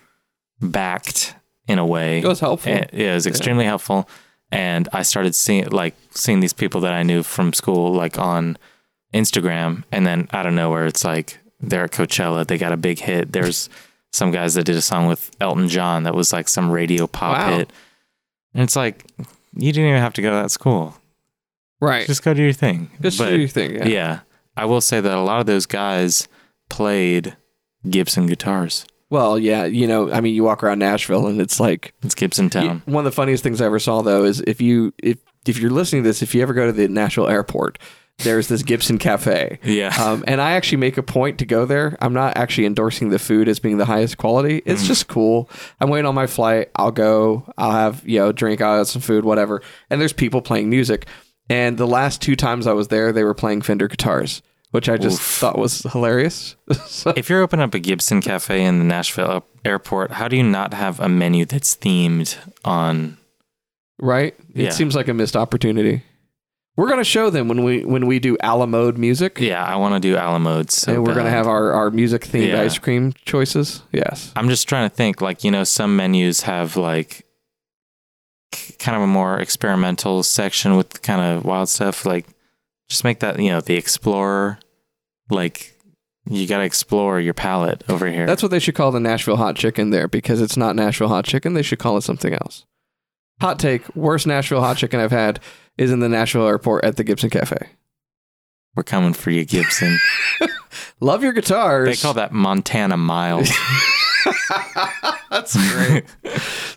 backed 0.61 1.35
in 1.67 1.79
a 1.79 1.87
way. 1.87 2.19
It 2.19 2.27
was 2.27 2.41
helpful. 2.41 2.73
And- 2.73 2.91
yeah, 2.93 3.13
it 3.13 3.15
was 3.15 3.27
extremely 3.27 3.65
helpful. 3.65 4.09
And 4.55 4.89
I 4.93 5.03
started 5.03 5.35
seeing 5.35 5.67
like 5.71 5.95
seeing 6.13 6.41
these 6.41 6.53
people 6.53 6.81
that 6.83 6.93
I 6.93 7.03
knew 7.03 7.23
from 7.23 7.53
school 7.53 7.93
like 7.93 8.19
on 8.19 8.57
Instagram, 9.13 9.85
and 9.93 10.07
then 10.07 10.29
out 10.33 10.47
of 10.47 10.55
nowhere, 10.55 10.87
it's 10.87 11.05
like 11.05 11.39
they're 11.61 11.85
at 11.85 11.91
Coachella. 11.93 12.47
They 12.47 12.59
got 12.59 12.73
a 12.73 12.77
big 12.77 12.99
hit. 13.01 13.33
There's 13.33 13.69
some 14.13 14.31
guys 14.31 14.55
that 14.55 14.65
did 14.65 14.77
a 14.77 14.81
song 14.83 15.07
with 15.07 15.31
Elton 15.41 15.69
John 15.69 16.05
that 16.05 16.15
was 16.15 16.33
like 16.33 16.49
some 16.49 16.71
radio 16.71 17.07
pop 17.07 17.37
Wow. 17.37 17.59
hit, 17.59 17.73
and 18.55 18.63
it's 18.63 18.77
like 18.77 19.05
you 19.57 19.73
didn't 19.73 19.89
even 19.91 20.01
have 20.01 20.15
to 20.15 20.23
go 20.23 20.31
to 20.31 20.37
that 20.37 20.51
school. 20.51 20.97
right. 21.81 22.07
Just 22.07 22.23
go 22.23 22.33
do 22.35 22.43
your 22.43 22.53
thing. 22.53 22.91
Just 23.03 23.19
But- 23.19 23.31
do 23.31 23.39
your 23.39 23.49
thing. 23.49 23.75
Yeah. 23.75 23.87
yeah, 23.87 24.21
I 24.57 24.65
will 24.67 24.81
say 24.81 25.01
that 25.01 25.13
a 25.17 25.21
lot 25.21 25.41
of 25.41 25.47
those 25.47 25.67
guys 25.67 26.29
played 26.71 27.37
Gibson 27.89 28.27
guitars. 28.27 28.87
Well, 29.11 29.39
yeah. 29.39 29.65
You 29.65 29.87
know, 29.87 30.11
I 30.11 30.21
mean, 30.21 30.35
you 30.35 30.45
walk 30.45 30.63
around 30.63 30.79
Nashville 30.79 31.27
and 31.27 31.41
it's 31.41 31.61
like 31.61 31.93
It's 32.03 32.15
Gibson 32.15 32.51
Town. 32.51 32.83
One 32.87 33.07
of 33.07 33.13
the 33.13 33.15
funniest 33.15 33.43
things 33.43 33.61
I 33.61 33.67
ever 33.67 33.79
saw 33.79 34.03
though 34.03 34.25
is 34.25 34.41
if 34.41 34.61
you 34.61 34.93
if 34.99 35.19
if 35.47 35.59
you're 35.59 35.71
listening 35.71 36.03
to 36.03 36.09
this, 36.09 36.23
if 36.23 36.35
you 36.35 36.43
ever 36.43 36.55
go 36.55 36.67
to 36.67 36.73
the 36.73 36.89
Nashville 36.89 37.29
airport, 37.29 37.79
there's 38.19 38.49
this 38.49 38.63
Gibson 38.63 38.99
Cafe. 38.99 39.59
Yeah. 39.65 39.95
Um, 40.01 40.25
and 40.27 40.41
I 40.41 40.53
actually 40.53 40.79
make 40.79 40.97
a 40.97 41.03
point 41.03 41.39
to 41.39 41.47
go 41.47 41.67
there. 41.67 41.97
I'm 42.01 42.13
not 42.13 42.37
actually 42.37 42.67
endorsing 42.67 43.11
the 43.11 43.19
food 43.19 43.49
as 43.49 43.59
being 43.59 43.77
the 43.79 43.85
highest 43.85 44.19
quality. 44.19 44.63
It's 44.65 44.87
just 44.87 45.09
cool. 45.09 45.51
I'm 45.81 45.91
waiting 45.91 46.07
on 46.07 46.15
my 46.15 46.27
flight. 46.27 46.71
I'll 46.77 46.93
go. 46.93 47.45
I'll 47.59 47.73
have 47.73 48.03
you 48.09 48.21
know 48.21 48.33
drink. 48.33 48.61
I'll 48.61 48.79
have 48.79 48.89
some 48.89 49.03
food, 49.03 49.25
whatever. 49.25 49.63
And 49.91 50.01
there's 50.01 50.13
people 50.13 50.41
playing 50.43 50.71
music. 50.71 51.07
And 51.51 51.77
the 51.77 51.87
last 51.87 52.23
two 52.23 52.37
times 52.37 52.67
I 52.67 52.73
was 52.73 52.89
there, 52.89 53.13
they 53.13 53.23
were 53.25 53.35
playing 53.35 53.61
Fender 53.63 53.87
guitars, 53.87 54.41
which 54.75 54.89
I 54.89 54.97
just 54.97 55.21
Oof. 55.21 55.27
thought 55.39 55.57
was 55.57 55.83
hilarious. 55.93 56.57
so, 56.87 57.13
If 57.17 57.31
you're 57.31 57.43
opening 57.43 57.63
up 57.63 57.75
a 57.75 57.79
Gibson 57.79 58.21
cafe 58.21 58.65
in 58.65 58.81
the 58.81 58.85
Nashville 58.85 59.47
airport, 59.65 60.11
how 60.11 60.27
do 60.27 60.37
you 60.37 60.43
not 60.43 60.75
have 60.75 60.99
a 60.99 61.09
menu 61.09 61.45
that's 61.45 61.77
themed 61.77 62.37
on? 62.65 63.17
right? 64.01 64.35
Yeah. 64.53 64.67
It 64.69 64.73
seems 64.73 64.97
like 64.97 65.07
a 65.07 65.15
missed 65.15 65.37
opportunity. 65.37 66.03
We're 66.77 66.89
gonna 66.89 67.05
show 67.05 67.31
them 67.31 67.47
when 67.47 67.63
we 67.63 67.85
when 67.85 68.07
we 68.09 68.19
do 68.19 68.37
a 68.43 68.57
la 68.57 68.67
mode 68.67 68.99
music, 68.99 69.39
Yeah, 69.39 69.63
I 69.63 69.77
want 69.77 69.95
to 69.95 70.01
do 70.01 70.17
Alamodes. 70.17 70.73
So 70.73 70.93
and 70.95 71.07
we're 71.07 71.15
gonna 71.15 71.31
have 71.31 71.47
our 71.47 71.71
our 71.73 71.93
music 71.93 72.23
themed 72.23 72.49
Yeah. 72.49 72.63
ice 72.63 72.77
cream 72.77 73.13
choices. 73.25 73.83
Yes. 73.93 74.33
I'm 74.35 74.49
just 74.49 74.69
trying 74.69 74.91
to 74.91 74.95
think. 74.97 75.21
Like 75.21 75.45
you 75.45 75.53
know, 75.53 75.63
some 75.63 75.95
menus 75.95 76.41
have 76.41 76.77
like 76.77 77.25
kind 78.81 78.97
of 78.97 79.03
a 79.03 79.07
more 79.07 79.39
experimental 79.39 80.25
section 80.25 80.77
with 80.77 81.01
kind 81.03 81.21
of 81.21 81.45
wild 81.45 81.69
stuff. 81.69 82.05
Like 82.05 82.27
just 82.89 83.05
make 83.05 83.21
that 83.21 83.39
you 83.39 83.51
know 83.51 83.61
the 83.61 83.77
Explorer. 83.77 84.59
Like 85.31 85.75
you 86.29 86.47
got 86.47 86.59
to 86.59 86.65
explore 86.65 87.21
your 87.21 87.35
palate 87.35 87.85
over 87.89 88.07
here. 88.07 88.27
That's 88.27 88.43
what 88.43 88.51
they 88.51 88.59
should 88.59 88.75
call 88.75 88.93
the 88.93 89.01
Nashville 89.01 89.37
hot 89.37 89.57
chicken 89.57 89.91
there 89.91 90.09
because 90.09 90.41
it's 90.41 90.57
not 90.57 90.75
Nashville 90.77 91.09
hot 91.09 91.25
chicken. 91.25 91.55
They 91.55 91.63
should 91.63 91.79
call 91.79 91.97
it 91.97 92.03
something 92.03 92.33
else. 92.33 92.65
Hot 93.41 93.59
take: 93.59 93.95
worst 93.97 94.27
Nashville 94.27 94.61
hot 94.61 94.77
chicken 94.77 95.01
I've 95.01 95.11
had 95.11 95.41
is 95.77 95.91
in 95.91 96.01
the 96.01 96.09
Nashville 96.09 96.47
airport 96.47 96.85
at 96.85 96.97
the 96.97 97.05
Gibson 97.05 97.31
Cafe. 97.31 97.57
we're 98.77 98.83
coming 98.85 99.13
for 99.13 99.31
you, 99.31 99.45
Gibson. 99.45 99.99
Love 101.01 101.23
your 101.23 101.33
guitars. 101.33 101.89
they 101.89 102.01
call 102.03 102.15
that 102.15 102.33
Montana 102.33 102.97
mild. 102.97 103.47
That's 105.31 105.57
great. 105.73 106.05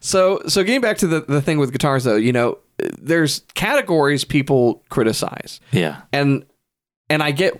so 0.01 0.41
so 0.47 0.63
getting 0.63 0.81
back 0.81 0.97
to 0.97 1.07
the, 1.07 1.21
the 1.21 1.41
thing 1.41 1.57
with 1.59 1.71
guitars 1.71 2.03
though, 2.03 2.15
you 2.15 2.33
know, 2.33 2.57
there's 2.99 3.41
categories 3.53 4.23
people 4.23 4.83
criticize. 4.89 5.59
yeah, 5.71 6.01
And 6.11 6.45
and 7.09 7.21
I 7.23 7.31
get 7.31 7.53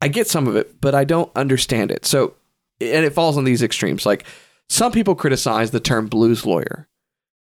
I 0.00 0.08
get 0.08 0.28
some 0.28 0.46
of 0.46 0.56
it, 0.56 0.80
but 0.80 0.94
I 0.94 1.04
don't 1.04 1.30
understand 1.34 1.90
it. 1.90 2.06
So 2.06 2.34
and 2.80 3.04
it 3.04 3.12
falls 3.12 3.36
on 3.36 3.44
these 3.44 3.62
extremes. 3.62 4.06
Like 4.06 4.24
some 4.68 4.92
people 4.92 5.14
criticize 5.14 5.70
the 5.70 5.80
term 5.80 6.06
blues 6.06 6.46
lawyer. 6.46 6.88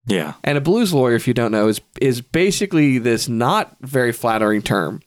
yeah, 0.07 0.35
And 0.43 0.59
a 0.59 0.61
blues 0.61 0.93
lawyer, 0.93 1.15
if 1.15 1.29
you 1.29 1.35
don't 1.35 1.53
know, 1.53 1.69
is 1.69 1.81
is 2.01 2.21
basically 2.21 2.99
this 2.99 3.29
not 3.29 3.77
very 3.81 4.13
flattering 4.13 4.63
term 4.63 5.03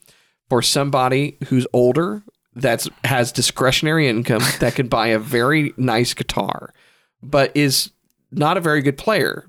for 0.50 0.62
somebody 0.62 1.38
who's 1.48 1.68
older 1.74 2.24
that's 2.56 2.88
has 3.04 3.32
discretionary 3.32 4.08
income 4.08 4.44
that 4.60 4.76
can 4.76 4.88
buy 4.88 5.08
a 5.08 5.20
very 5.20 5.74
nice 5.76 6.14
guitar, 6.14 6.74
but 7.22 7.52
is 7.56 7.92
not 8.32 8.58
a 8.58 8.62
very 8.62 8.82
good 8.82 8.98
player. 8.98 9.46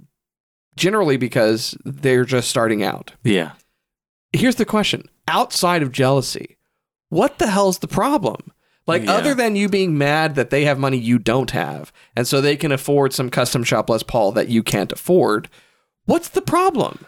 Generally 0.77 1.19
because 1.19 1.77
they're 1.85 2.25
just 2.25 2.49
starting 2.51 2.83
out. 2.83 3.13
yeah. 3.23 3.53
Here's 4.33 4.57
the 4.57 4.65
question. 4.65 5.05
Outside 5.29 5.85
of 5.85 5.93
jealousy, 5.93 6.57
what 7.14 7.38
the 7.38 7.47
hell's 7.49 7.78
the 7.78 7.88
problem? 7.88 8.40
Like 8.87 9.04
Yeah. 9.04 9.12
other 9.14 9.35
than 9.35 9.56
you 9.56 9.68
being 9.68 9.97
mad 9.97 10.35
that 10.35 10.50
they 10.50 10.64
have 10.64 10.78
money 10.78 10.99
you 10.99 11.18
don't 11.18 11.52
have, 11.52 11.92
and 12.16 12.26
so 12.28 12.40
they 12.40 12.56
can 12.56 12.73
afford 12.73 13.12
some 13.12 13.30
custom 13.30 13.64
shop 13.64 13.88
Les 13.88 14.02
Paul 14.02 14.33
that 14.33 14.49
you 14.49 14.62
can't 14.62 14.92
afford, 14.92 15.49
what's 16.06 16.28
the 16.28 16.42
problem? 16.42 16.99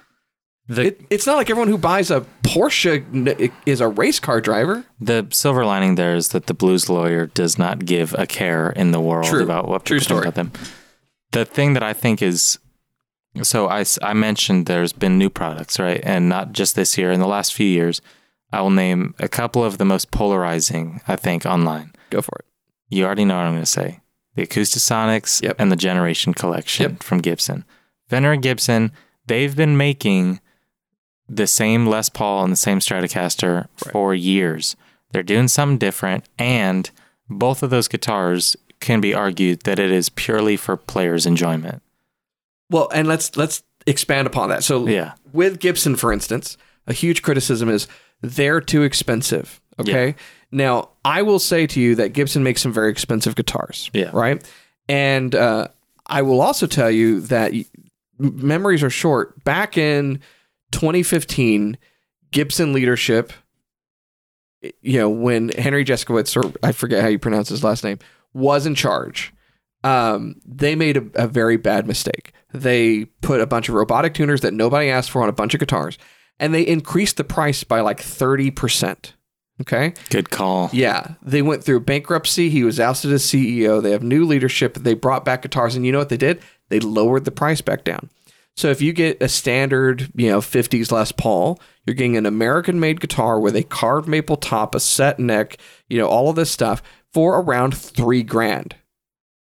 The 0.68 0.86
It, 0.86 1.00
it's 1.10 1.26
not 1.26 1.36
like 1.36 1.50
everyone 1.50 1.68
who 1.68 1.78
buys 1.78 2.10
a 2.10 2.24
Porsche 2.42 3.52
is 3.66 3.80
a 3.80 3.88
race 3.88 4.18
car 4.18 4.40
driver. 4.40 4.84
the 5.00 5.26
silver 5.30 5.64
lining 5.64 5.94
there 5.96 6.14
is 6.16 6.28
that 6.28 6.46
the 6.46 6.54
blues 6.54 6.88
lawyer 6.88 7.26
does 7.26 7.58
not 7.58 7.84
give 7.84 8.14
a 8.18 8.26
care 8.26 8.70
in 8.70 8.90
the 8.92 9.00
world 9.00 9.26
True. 9.26 9.42
about 9.42 9.68
what 9.68 9.84
True 9.84 10.00
story. 10.00 10.22
about 10.22 10.34
them. 10.34 10.50
The 11.32 11.44
thing 11.44 11.74
that 11.74 11.82
I 11.82 11.92
think 11.92 12.22
is 12.22 12.58
so 13.42 13.68
I, 13.68 13.84
I 14.02 14.14
mentioned 14.14 14.64
there's 14.66 14.94
been 14.94 15.18
new 15.18 15.28
products, 15.30 15.78
right? 15.78 16.00
And 16.02 16.28
not 16.28 16.52
just 16.52 16.74
this 16.74 16.96
year, 16.96 17.12
in 17.12 17.20
the 17.20 17.26
last 17.28 17.52
few 17.52 17.66
years, 17.66 18.00
I 18.52 18.60
will 18.60 18.70
name 18.70 19.14
a 19.18 19.28
couple 19.28 19.64
of 19.64 19.78
the 19.78 19.84
most 19.84 20.10
polarizing, 20.10 21.00
I 21.08 21.16
think, 21.16 21.44
online. 21.44 21.92
Go 22.10 22.22
for 22.22 22.38
it. 22.38 22.44
You 22.88 23.04
already 23.04 23.24
know 23.24 23.36
what 23.36 23.44
I'm 23.46 23.52
going 23.54 23.62
to 23.62 23.66
say. 23.66 24.00
The 24.34 24.46
Acoustasonics 24.46 25.42
Yep. 25.42 25.56
and 25.58 25.72
the 25.72 25.76
Generation 25.76 26.32
Collection 26.34 26.92
Yep. 26.92 27.02
from 27.02 27.18
Gibson. 27.18 27.64
Fender 28.08 28.32
and 28.32 28.42
Gibson, 28.42 28.92
they've 29.26 29.56
been 29.56 29.76
making 29.76 30.40
the 31.28 31.46
same 31.46 31.86
Les 31.86 32.08
Paul 32.08 32.44
and 32.44 32.52
the 32.52 32.56
same 32.56 32.78
Stratocaster 32.78 33.66
Right. 33.84 33.92
for 33.92 34.14
years. 34.14 34.76
They're 35.10 35.22
doing 35.24 35.48
something 35.48 35.78
different, 35.78 36.24
and 36.38 36.88
both 37.28 37.62
of 37.62 37.70
those 37.70 37.88
guitars 37.88 38.56
can 38.78 39.00
be 39.00 39.12
argued 39.14 39.62
that 39.64 39.78
it 39.80 39.90
is 39.90 40.08
purely 40.08 40.56
for 40.56 40.76
players' 40.76 41.26
enjoyment. 41.26 41.82
Well, 42.70 42.88
and 42.94 43.08
let's 43.08 43.36
let's 43.36 43.62
expand 43.86 44.26
upon 44.26 44.48
that. 44.50 44.62
So 44.62 44.86
Yeah. 44.86 45.14
with 45.32 45.58
Gibson, 45.58 45.96
for 45.96 46.12
instance, 46.12 46.56
a 46.86 46.92
huge 46.92 47.22
criticism 47.22 47.68
is 47.68 47.88
they're 48.22 48.60
too 48.60 48.82
expensive. 48.82 49.60
Okay. 49.78 50.14
Now, 50.50 50.90
I 51.04 51.22
will 51.22 51.38
say 51.38 51.66
to 51.66 51.80
you 51.80 51.94
that 51.96 52.12
Gibson 52.12 52.42
makes 52.42 52.62
some 52.62 52.72
very 52.72 52.90
expensive 52.90 53.34
guitars. 53.34 53.90
Yeah. 53.92 54.10
Right. 54.12 54.42
And 54.88 55.34
uh, 55.34 55.68
I 56.06 56.22
will 56.22 56.40
also 56.40 56.66
tell 56.66 56.90
you 56.90 57.20
that 57.22 57.52
memories 58.18 58.82
are 58.82 58.90
short. 58.90 59.42
Back 59.44 59.76
in 59.76 60.20
2015, 60.72 61.76
Gibson 62.30 62.72
leadership, 62.72 63.32
you 64.80 64.98
know, 64.98 65.10
when 65.10 65.50
Henry 65.50 65.84
Jeskowitz, 65.84 66.36
or 66.36 66.52
I 66.62 66.72
forget 66.72 67.02
how 67.02 67.08
you 67.08 67.18
pronounce 67.18 67.48
his 67.48 67.64
last 67.64 67.84
name, 67.84 67.98
was 68.32 68.66
in 68.66 68.74
charge, 68.74 69.32
um, 69.84 70.40
they 70.44 70.74
made 70.74 70.96
a, 70.96 71.24
a 71.24 71.28
very 71.28 71.56
bad 71.56 71.86
mistake. 71.86 72.32
They 72.52 73.04
put 73.22 73.40
a 73.40 73.46
bunch 73.46 73.68
of 73.68 73.74
robotic 73.74 74.14
tuners 74.14 74.40
that 74.40 74.54
nobody 74.54 74.88
asked 74.88 75.10
for 75.10 75.22
on 75.22 75.28
a 75.28 75.32
bunch 75.32 75.54
of 75.54 75.60
guitars, 75.60 75.98
and 76.38 76.54
they 76.54 76.62
increased 76.62 77.16
the 77.16 77.24
price 77.24 77.64
by 77.64 77.80
like 77.80 78.00
30%. 78.00 79.12
Okay. 79.60 79.94
Good 80.10 80.28
call. 80.30 80.68
Yeah, 80.72 81.14
they 81.22 81.40
went 81.40 81.64
through 81.64 81.80
bankruptcy. 81.80 82.50
He 82.50 82.62
was 82.62 82.78
ousted 82.78 83.12
as 83.12 83.22
CEO. 83.22 83.82
They 83.82 83.92
have 83.92 84.02
new 84.02 84.26
leadership. 84.26 84.74
They 84.74 84.92
brought 84.92 85.24
back 85.24 85.42
guitars, 85.42 85.74
and 85.74 85.86
you 85.86 85.92
know 85.92 85.98
what 85.98 86.10
they 86.10 86.18
did? 86.18 86.42
They 86.68 86.78
lowered 86.78 87.24
the 87.24 87.30
price 87.30 87.62
back 87.62 87.82
down. 87.82 88.10
So 88.56 88.68
if 88.68 88.80
you 88.82 88.92
get 88.92 89.22
a 89.22 89.28
standard, 89.28 90.10
you 90.14 90.30
know, 90.30 90.40
50s 90.40 90.90
Les 90.90 91.12
Paul, 91.12 91.60
you're 91.84 91.94
getting 91.94 92.16
an 92.16 92.26
American-made 92.26 93.00
guitar 93.00 93.38
with 93.38 93.54
a 93.54 93.62
carved 93.62 94.08
maple 94.08 94.36
top, 94.36 94.74
a 94.74 94.80
set 94.80 95.18
neck, 95.18 95.58
you 95.88 95.98
know, 95.98 96.06
all 96.06 96.30
of 96.30 96.36
this 96.36 96.50
stuff 96.50 96.82
for 97.12 97.40
around 97.40 97.76
three 97.76 98.22
grand. 98.22 98.74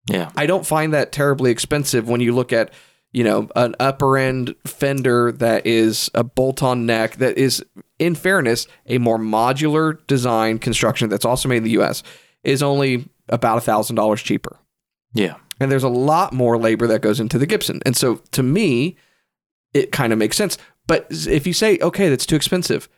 Yeah. 0.10 0.31
I 0.36 0.46
don't 0.46 0.65
find 0.65 0.93
that 0.93 1.12
terribly 1.12 1.51
expensive 1.51 2.08
when 2.08 2.22
you 2.22 2.34
look 2.34 2.53
at, 2.53 2.72
you 3.11 3.23
know, 3.23 3.49
an 3.55 3.75
upper 3.79 4.17
end 4.17 4.55
Fender 4.65 5.31
that 5.33 5.65
is 5.65 6.09
a 6.13 6.23
bolt 6.23 6.61
on 6.61 6.85
neck 6.85 7.15
that 7.17 7.37
is, 7.37 7.63
in 7.97 8.15
fairness, 8.15 8.67
a 8.85 8.97
more 8.97 9.17
modular 9.17 10.05
design 10.07 10.59
construction 10.59 11.09
that's 11.09 11.25
also 11.25 11.49
made 11.49 11.57
in 11.57 11.63
the 11.63 11.79
US 11.81 12.03
is 12.43 12.61
only 12.61 13.09
about 13.27 13.57
a 13.57 13.61
thousand 13.61 13.95
dollars 13.95 14.21
cheaper. 14.21 14.59
Yeah. 15.13 15.35
And 15.59 15.71
there's 15.71 15.83
a 15.83 15.89
lot 15.89 16.33
more 16.33 16.57
labor 16.57 16.87
that 16.87 17.01
goes 17.01 17.19
into 17.19 17.37
the 17.37 17.45
Gibson. 17.45 17.81
And 17.85 17.97
so 17.97 18.15
to 18.31 18.43
me, 18.43 18.95
it 19.73 19.91
kind 19.91 20.13
of 20.13 20.19
makes 20.19 20.37
sense. 20.37 20.57
But 20.87 21.07
if 21.09 21.45
you 21.45 21.53
say, 21.53 21.77
okay, 21.79 22.09
that's 22.09 22.25
too 22.25 22.35
expensive, 22.35 22.89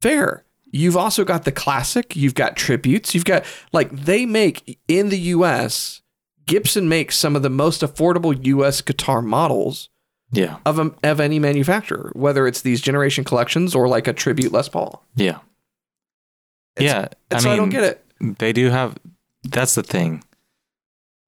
fair. 0.00 0.44
You've 0.64 0.96
also 0.96 1.24
got 1.24 1.44
the 1.44 1.52
classic, 1.52 2.16
you've 2.16 2.34
got 2.34 2.56
tributes, 2.56 3.14
you've 3.14 3.26
got 3.26 3.44
like 3.72 3.90
they 3.90 4.24
make 4.24 4.80
in 4.88 5.10
the 5.10 5.18
US, 5.18 6.01
Gibson 6.46 6.88
makes 6.88 7.16
some 7.16 7.36
of 7.36 7.42
the 7.42 7.50
most 7.50 7.80
affordable 7.82 8.34
US 8.46 8.80
guitar 8.80 9.22
models 9.22 9.88
Yeah. 10.32 10.56
of, 10.66 10.78
a, 10.78 10.90
of 11.04 11.20
any 11.20 11.38
manufacturer, 11.38 12.10
whether 12.14 12.46
it's 12.46 12.62
these 12.62 12.80
generation 12.80 13.24
collections 13.24 13.74
or 13.74 13.88
like 13.88 14.06
a 14.08 14.12
tribute 14.12 14.52
Les 14.52 14.68
Paul. 14.68 15.04
Yeah. 15.14 15.38
It's- 16.76 16.90
yeah. 16.92 17.08
I 17.30 17.38
so 17.40 17.44
mean, 17.48 17.52
I 17.54 17.56
don't 17.56 17.68
get 17.70 17.84
it. 17.84 18.04
they 18.38 18.52
do 18.52 18.70
have 18.70 18.96
that's 19.44 19.74
the 19.74 19.82
thing 19.82 20.22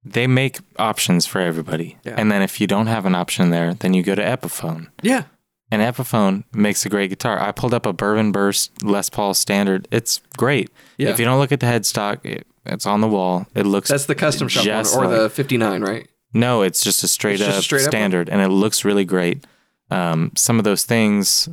they 0.03 0.27
make 0.27 0.59
options 0.77 1.25
for 1.25 1.41
everybody 1.41 1.97
Yeah. 2.03 2.15
and 2.17 2.31
then 2.31 2.41
if 2.41 2.61
you 2.61 2.67
don't 2.67 2.87
have 2.87 3.05
an 3.05 3.15
option 3.15 3.49
there 3.49 3.73
then 3.73 3.93
you 3.93 4.01
go 4.03 4.15
to 4.15 4.21
epiphone 4.21 4.87
Yeah. 5.01 5.23
and 5.71 5.81
epiphone 5.81 6.43
makes 6.53 6.85
a 6.85 6.89
great 6.89 7.09
guitar 7.09 7.37
i 7.41 7.51
pulled 7.51 7.73
up 7.73 7.85
a 7.85 7.91
bourbon 7.91 8.31
burst 8.31 8.81
les 8.83 9.09
paul 9.09 9.33
standard 9.33 9.87
it's 9.91 10.21
great 10.37 10.69
Yeah. 10.97 11.09
if 11.09 11.19
you 11.19 11.25
don't 11.25 11.39
look 11.39 11.51
at 11.51 11.59
the 11.59 11.65
headstock 11.65 12.23
it, 12.25 12.47
it's 12.65 12.85
on 12.85 13.01
the 13.01 13.07
wall 13.07 13.45
it 13.55 13.65
looks 13.65 13.89
That's 13.89 14.05
the 14.05 14.15
custom 14.15 14.47
shop 14.47 14.65
one, 14.65 14.85
or 14.97 15.07
like- 15.07 15.17
the 15.21 15.29
59, 15.29 15.81
right? 15.81 16.07
no 16.33 16.61
it's 16.61 16.83
just 16.83 17.03
a 17.03 17.07
straight 17.07 17.37
just 17.39 17.49
up 17.51 17.59
a 17.59 17.61
straight 17.61 17.83
up 17.83 17.89
standard 17.91 18.29
and 18.29 18.41
it 18.41 18.49
looks 18.49 18.83
really 18.85 19.05
great 19.05 19.45
um, 19.91 20.31
some 20.35 20.57
of 20.57 20.63
those 20.65 20.83
things 20.83 21.47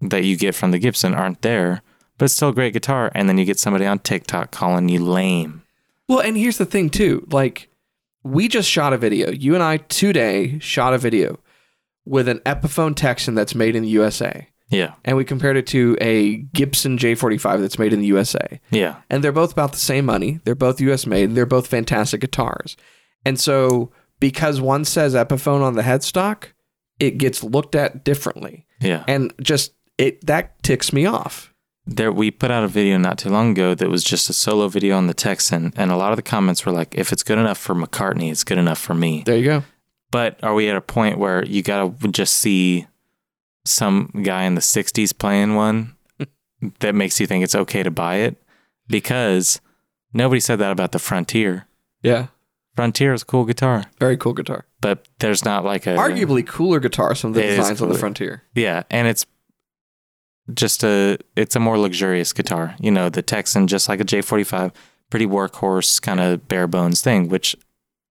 that 0.00 0.24
you 0.24 0.36
get 0.36 0.54
from 0.54 0.70
the 0.70 0.78
gibson 0.78 1.12
aren't 1.14 1.42
there 1.42 1.82
but 2.16 2.26
it's 2.26 2.34
still 2.34 2.48
a 2.50 2.54
great 2.54 2.72
guitar 2.72 3.10
and 3.14 3.28
then 3.28 3.36
you 3.38 3.44
get 3.44 3.58
somebody 3.58 3.84
on 3.86 3.98
tiktok 3.98 4.50
calling 4.50 4.88
you 4.88 4.98
lame 5.04 5.62
Well, 6.08 6.20
and 6.20 6.36
here's 6.36 6.58
the 6.58 6.64
thing 6.66 6.88
too. 6.90 7.26
Like 7.30 7.68
we 8.24 8.48
just 8.48 8.68
shot 8.68 8.92
a 8.92 8.98
video. 8.98 9.30
You 9.30 9.54
and 9.54 9.62
I 9.62 9.76
today 9.76 10.58
shot 10.58 10.92
a 10.94 10.98
video 10.98 11.38
with 12.04 12.28
an 12.28 12.40
Epiphone 12.40 12.94
Texan 12.96 13.34
that's 13.34 13.54
made 13.54 13.76
in 13.76 13.82
the 13.82 13.88
USA. 13.90 14.48
Yeah 14.70 14.94
And 15.04 15.16
we 15.16 15.24
compared 15.24 15.56
it 15.56 15.66
to 15.68 15.96
a 16.00 16.36
Gibson 16.54 16.98
J45 16.98 17.60
that's 17.60 17.78
made 17.78 17.92
in 17.92 18.00
the 18.00 18.06
USA. 18.06 18.60
yeah 18.70 18.96
And 19.10 19.22
they're 19.24 19.32
both 19.32 19.52
about 19.52 19.72
the 19.72 19.78
same 19.78 20.04
money. 20.06 20.40
They're 20.44 20.54
both 20.54 20.80
US 20.80 21.06
made. 21.06 21.34
They're 21.34 21.46
both 21.46 21.66
fantastic 21.66 22.20
guitars. 22.20 22.76
And 23.24 23.38
so 23.40 23.90
because 24.20 24.60
one 24.60 24.84
says 24.84 25.14
Epiphone 25.14 25.62
on 25.62 25.74
the 25.74 25.82
headstock, 25.82 26.48
it 26.98 27.18
gets 27.18 27.42
looked 27.44 27.74
at 27.74 28.04
differently. 28.04 28.66
yeah 28.80 29.04
And 29.08 29.32
just 29.40 29.72
it 29.96 30.24
that 30.26 30.62
ticks 30.62 30.92
me 30.92 31.06
off. 31.06 31.52
there 31.86 32.12
we 32.12 32.30
put 32.30 32.50
out 32.50 32.64
a 32.64 32.68
video 32.68 32.98
not 32.98 33.16
too 33.18 33.30
long 33.30 33.50
ago 33.52 33.74
that 33.74 33.88
was 33.88 34.04
just 34.04 34.28
a 34.30 34.32
solo 34.32 34.68
video 34.68 34.96
on 34.96 35.06
the 35.06 35.14
Texan, 35.14 35.72
and 35.76 35.90
a 35.90 35.96
lot 35.96 36.12
of 36.12 36.16
the 36.16 36.22
comments 36.34 36.66
were 36.66 36.72
like, 36.72 36.94
"If 36.94 37.12
it's 37.12 37.22
good 37.24 37.38
enough 37.38 37.56
for 37.58 37.74
McCartney, 37.74 38.30
it's 38.30 38.44
good 38.44 38.58
enough 38.58 38.78
for 38.78 38.94
me." 38.94 39.22
There 39.24 39.36
you 39.38 39.44
go. 39.44 39.62
But 40.10 40.38
are 40.42 40.54
we 40.54 40.68
at 40.68 40.76
a 40.76 40.80
point 40.82 41.18
where 41.18 41.44
you 41.44 41.62
gotta 41.62 41.92
just 42.10 42.34
see 42.34 42.86
some 43.64 44.10
guy 44.22 44.44
in 44.44 44.54
the 44.54 44.60
'60s 44.60 45.16
playing 45.16 45.54
one 45.54 45.94
that 46.80 46.94
makes 46.94 47.20
you 47.20 47.26
think 47.26 47.44
it's 47.44 47.54
okay 47.54 47.82
to 47.82 47.90
buy 47.90 48.16
it? 48.16 48.36
Because 48.88 49.60
nobody 50.12 50.40
said 50.40 50.58
that 50.60 50.72
about 50.72 50.92
the 50.92 50.98
Frontier. 50.98 51.66
Yeah. 52.02 52.28
Frontier 52.76 53.12
is 53.12 53.22
a 53.22 53.26
cool 53.26 53.44
guitar, 53.44 53.84
Very 53.98 54.16
cool 54.16 54.32
guitar. 54.32 54.64
but 54.80 55.08
there's 55.18 55.44
not 55.44 55.64
like 55.64 55.84
a 55.86 55.96
Arguably 55.96 56.46
cooler 56.46 56.78
guitar, 56.78 57.14
some 57.16 57.30
of 57.30 57.34
the 57.34 57.42
designs 57.42 57.82
on 57.82 57.88
the. 57.88 57.98
Frontier. 57.98 58.44
Yeah, 58.54 58.84
and 58.88 59.08
it's 59.08 59.26
just 60.54 60.84
a 60.84 61.18
it's 61.36 61.56
a 61.56 61.60
more 61.60 61.76
luxurious 61.76 62.32
guitar. 62.32 62.76
You 62.78 62.90
know, 62.92 63.08
the 63.08 63.20
Texan 63.20 63.66
just 63.66 63.88
like 63.88 64.00
a 64.00 64.04
J45, 64.04 64.72
pretty 65.10 65.26
workhorse 65.26 66.00
kind 66.00 66.20
of 66.20 66.46
bare 66.46 66.68
bones 66.68 67.00
thing, 67.02 67.28
which 67.28 67.56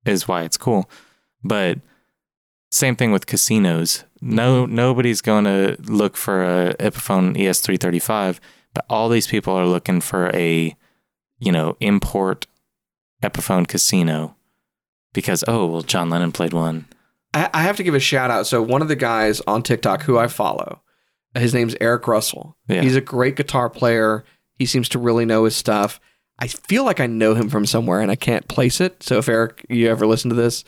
is 0.05 0.27
why 0.27 0.43
it's 0.43 0.57
cool. 0.57 0.89
But 1.43 1.79
same 2.71 2.95
thing 2.95 3.11
with 3.11 3.25
casinos. 3.25 4.03
No 4.21 4.63
mm-hmm. 4.63 4.75
nobody's 4.75 5.21
going 5.21 5.45
to 5.45 5.77
look 5.83 6.17
for 6.17 6.43
a 6.43 6.73
Epiphone 6.75 7.37
E 7.37 7.43
ES335, 7.43 8.39
but 8.73 8.85
all 8.89 9.09
these 9.09 9.27
people 9.27 9.53
are 9.53 9.65
looking 9.67 10.01
for 10.01 10.29
a 10.35 10.75
you 11.39 11.51
know, 11.51 11.77
import 11.79 12.47
Epiphone 13.21 13.67
casino 13.67 14.35
because 15.13 15.43
oh, 15.47 15.65
well 15.65 15.81
John 15.81 16.09
Lennon 16.09 16.31
played 16.31 16.53
one. 16.53 16.85
I, 17.33 17.49
I 17.53 17.61
have 17.63 17.77
to 17.77 17.83
give 17.83 17.95
a 17.95 17.99
shout 17.99 18.31
out. 18.31 18.47
So 18.47 18.61
one 18.61 18.81
of 18.81 18.87
the 18.87 18.95
guys 18.95 19.41
on 19.41 19.63
TikTok 19.63 20.03
who 20.03 20.17
I 20.17 20.27
follow, 20.27 20.81
his 21.35 21.53
name's 21.53 21.75
Eric 21.81 22.07
Russell. 22.07 22.57
Yeah. 22.67 22.81
He's 22.81 22.95
a 22.95 23.01
great 23.01 23.35
guitar 23.35 23.69
player. 23.69 24.23
He 24.55 24.65
seems 24.65 24.89
to 24.89 24.99
really 24.99 25.25
know 25.25 25.43
his 25.43 25.55
stuff. 25.55 25.99
I 26.39 26.47
feel 26.47 26.83
like 26.83 26.99
I 26.99 27.07
know 27.07 27.33
him 27.33 27.49
from 27.49 27.65
somewhere 27.65 27.99
and 27.99 28.11
I 28.11 28.15
can't 28.15 28.47
place 28.47 28.79
it. 28.79 29.01
So 29.01 29.17
if 29.17 29.27
Eric, 29.27 29.65
you 29.69 29.89
ever 29.89 30.05
listen 30.05 30.29
to 30.29 30.35
this, 30.35 30.63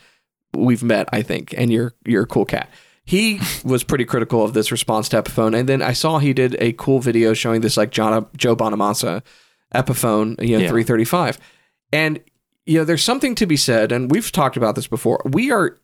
we've 0.54 0.82
met, 0.82 1.08
I 1.12 1.22
think, 1.22 1.54
and 1.56 1.72
you're 1.72 1.94
you're 2.06 2.22
a 2.24 2.26
cool 2.26 2.44
cat. 2.44 2.68
He 3.04 3.40
was 3.64 3.82
pretty 3.82 4.04
critical 4.04 4.44
of 4.44 4.52
this 4.54 4.70
response 4.70 5.08
to 5.10 5.22
Epiphone, 5.22 5.58
and 5.58 5.68
then 5.68 5.82
I 5.82 5.92
saw 5.92 6.18
he 6.18 6.32
did 6.32 6.56
a 6.60 6.72
cool 6.74 7.00
video 7.00 7.32
showing 7.34 7.60
this 7.60 7.76
like 7.76 7.90
John, 7.90 8.26
Joe 8.36 8.54
Bonamassa 8.54 9.22
Epiphone, 9.74 10.40
you 10.40 10.56
know, 10.58 10.64
Yeah. 10.64 10.68
335, 10.70 11.38
and 11.92 12.20
you 12.66 12.78
know, 12.78 12.84
there's 12.84 13.02
something 13.02 13.34
to 13.36 13.46
be 13.46 13.56
said, 13.56 13.90
and 13.90 14.10
we've 14.10 14.30
talked 14.30 14.56
about 14.56 14.74
this 14.76 14.86
before. 14.86 15.22
We 15.24 15.50
are 15.50 15.80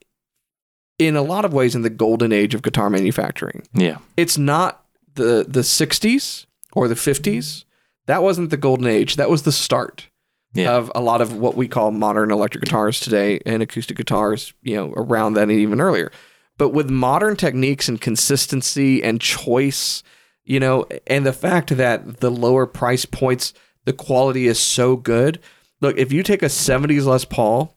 in 0.98 1.16
a 1.16 1.22
lot 1.22 1.44
of 1.44 1.52
ways 1.52 1.74
in 1.74 1.82
the 1.82 1.90
golden 1.90 2.32
age 2.32 2.54
of 2.54 2.62
guitar 2.62 2.88
manufacturing 2.90 3.62
Yeah. 3.74 3.98
it's 4.16 4.38
not 4.38 4.84
the 5.14 5.44
the 5.48 5.60
60s 5.60 6.46
or 6.72 6.88
the 6.88 6.94
50s 6.94 7.64
that 8.06 8.22
wasn't 8.22 8.48
the 8.50 8.56
golden 8.56 8.86
age 8.86 9.16
that 9.16 9.28
was 9.28 9.42
the 9.42 9.52
start 9.52 10.08
Yeah. 10.54 10.72
of 10.76 10.90
a 10.94 11.00
lot 11.02 11.20
of 11.20 11.36
what 11.36 11.54
we 11.54 11.68
call 11.68 11.90
modern 11.90 12.30
electric 12.30 12.64
guitars 12.64 12.98
today 13.00 13.40
and 13.44 13.62
acoustic 13.62 13.96
guitars 13.98 14.54
you 14.62 14.74
know 14.74 14.92
around 14.96 15.34
that 15.34 15.42
and 15.44 15.52
even 15.52 15.80
earlier 15.82 16.10
But 16.58 16.70
with 16.70 16.88
modern 16.88 17.36
techniques 17.36 17.88
and 17.88 18.00
consistency 18.00 19.02
and 19.02 19.20
choice, 19.20 20.02
you 20.44 20.58
know, 20.58 20.86
and 21.06 21.26
the 21.26 21.34
fact 21.34 21.76
that 21.76 22.20
the 22.20 22.30
lower 22.30 22.66
price 22.66 23.04
points, 23.04 23.52
the 23.84 23.92
quality 23.92 24.46
is 24.46 24.58
so 24.58 24.96
good. 24.96 25.38
Look, 25.82 25.98
if 25.98 26.12
you 26.12 26.22
take 26.22 26.42
a 26.42 26.48
70s 26.48 27.04
Les 27.04 27.26
Paul 27.26 27.76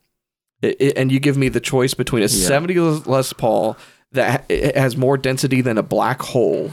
i- 0.64 0.76
i- 0.80 0.94
and 0.96 1.12
you 1.12 1.20
give 1.20 1.36
me 1.36 1.50
the 1.50 1.60
choice 1.60 1.94
between 1.94 2.24
a 2.24 2.28
Yeah. 2.28 2.48
70s 2.48 3.06
Les 3.06 3.34
Paul 3.34 3.76
that 4.14 4.50
has 4.78 4.96
more 4.96 5.18
density 5.18 5.60
than 5.60 5.78
a 5.78 5.84
black 5.84 6.22
hole 6.22 6.72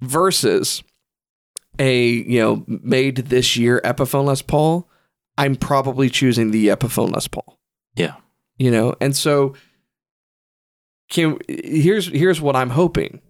versus 0.00 0.82
a, 1.78 2.04
you 2.06 2.38
know, 2.40 2.64
made 2.66 3.16
this 3.16 3.56
year 3.56 3.80
Epiphone 3.84 4.26
Les 4.26 4.42
Paul, 4.42 4.88
I'm 5.38 5.56
probably 5.56 6.08
choosing 6.10 6.50
the 6.50 6.68
Epiphone 6.68 7.12
Les 7.12 7.28
Paul. 7.28 7.58
Yeah. 7.94 8.14
you 8.58 8.70
know? 8.70 8.94
And 9.00 9.14
so 9.16 9.54
can 11.10 11.38
here's 11.48 12.08
here's 12.08 12.40
what 12.40 12.56
i'm 12.56 12.70
hoping. 12.70 13.20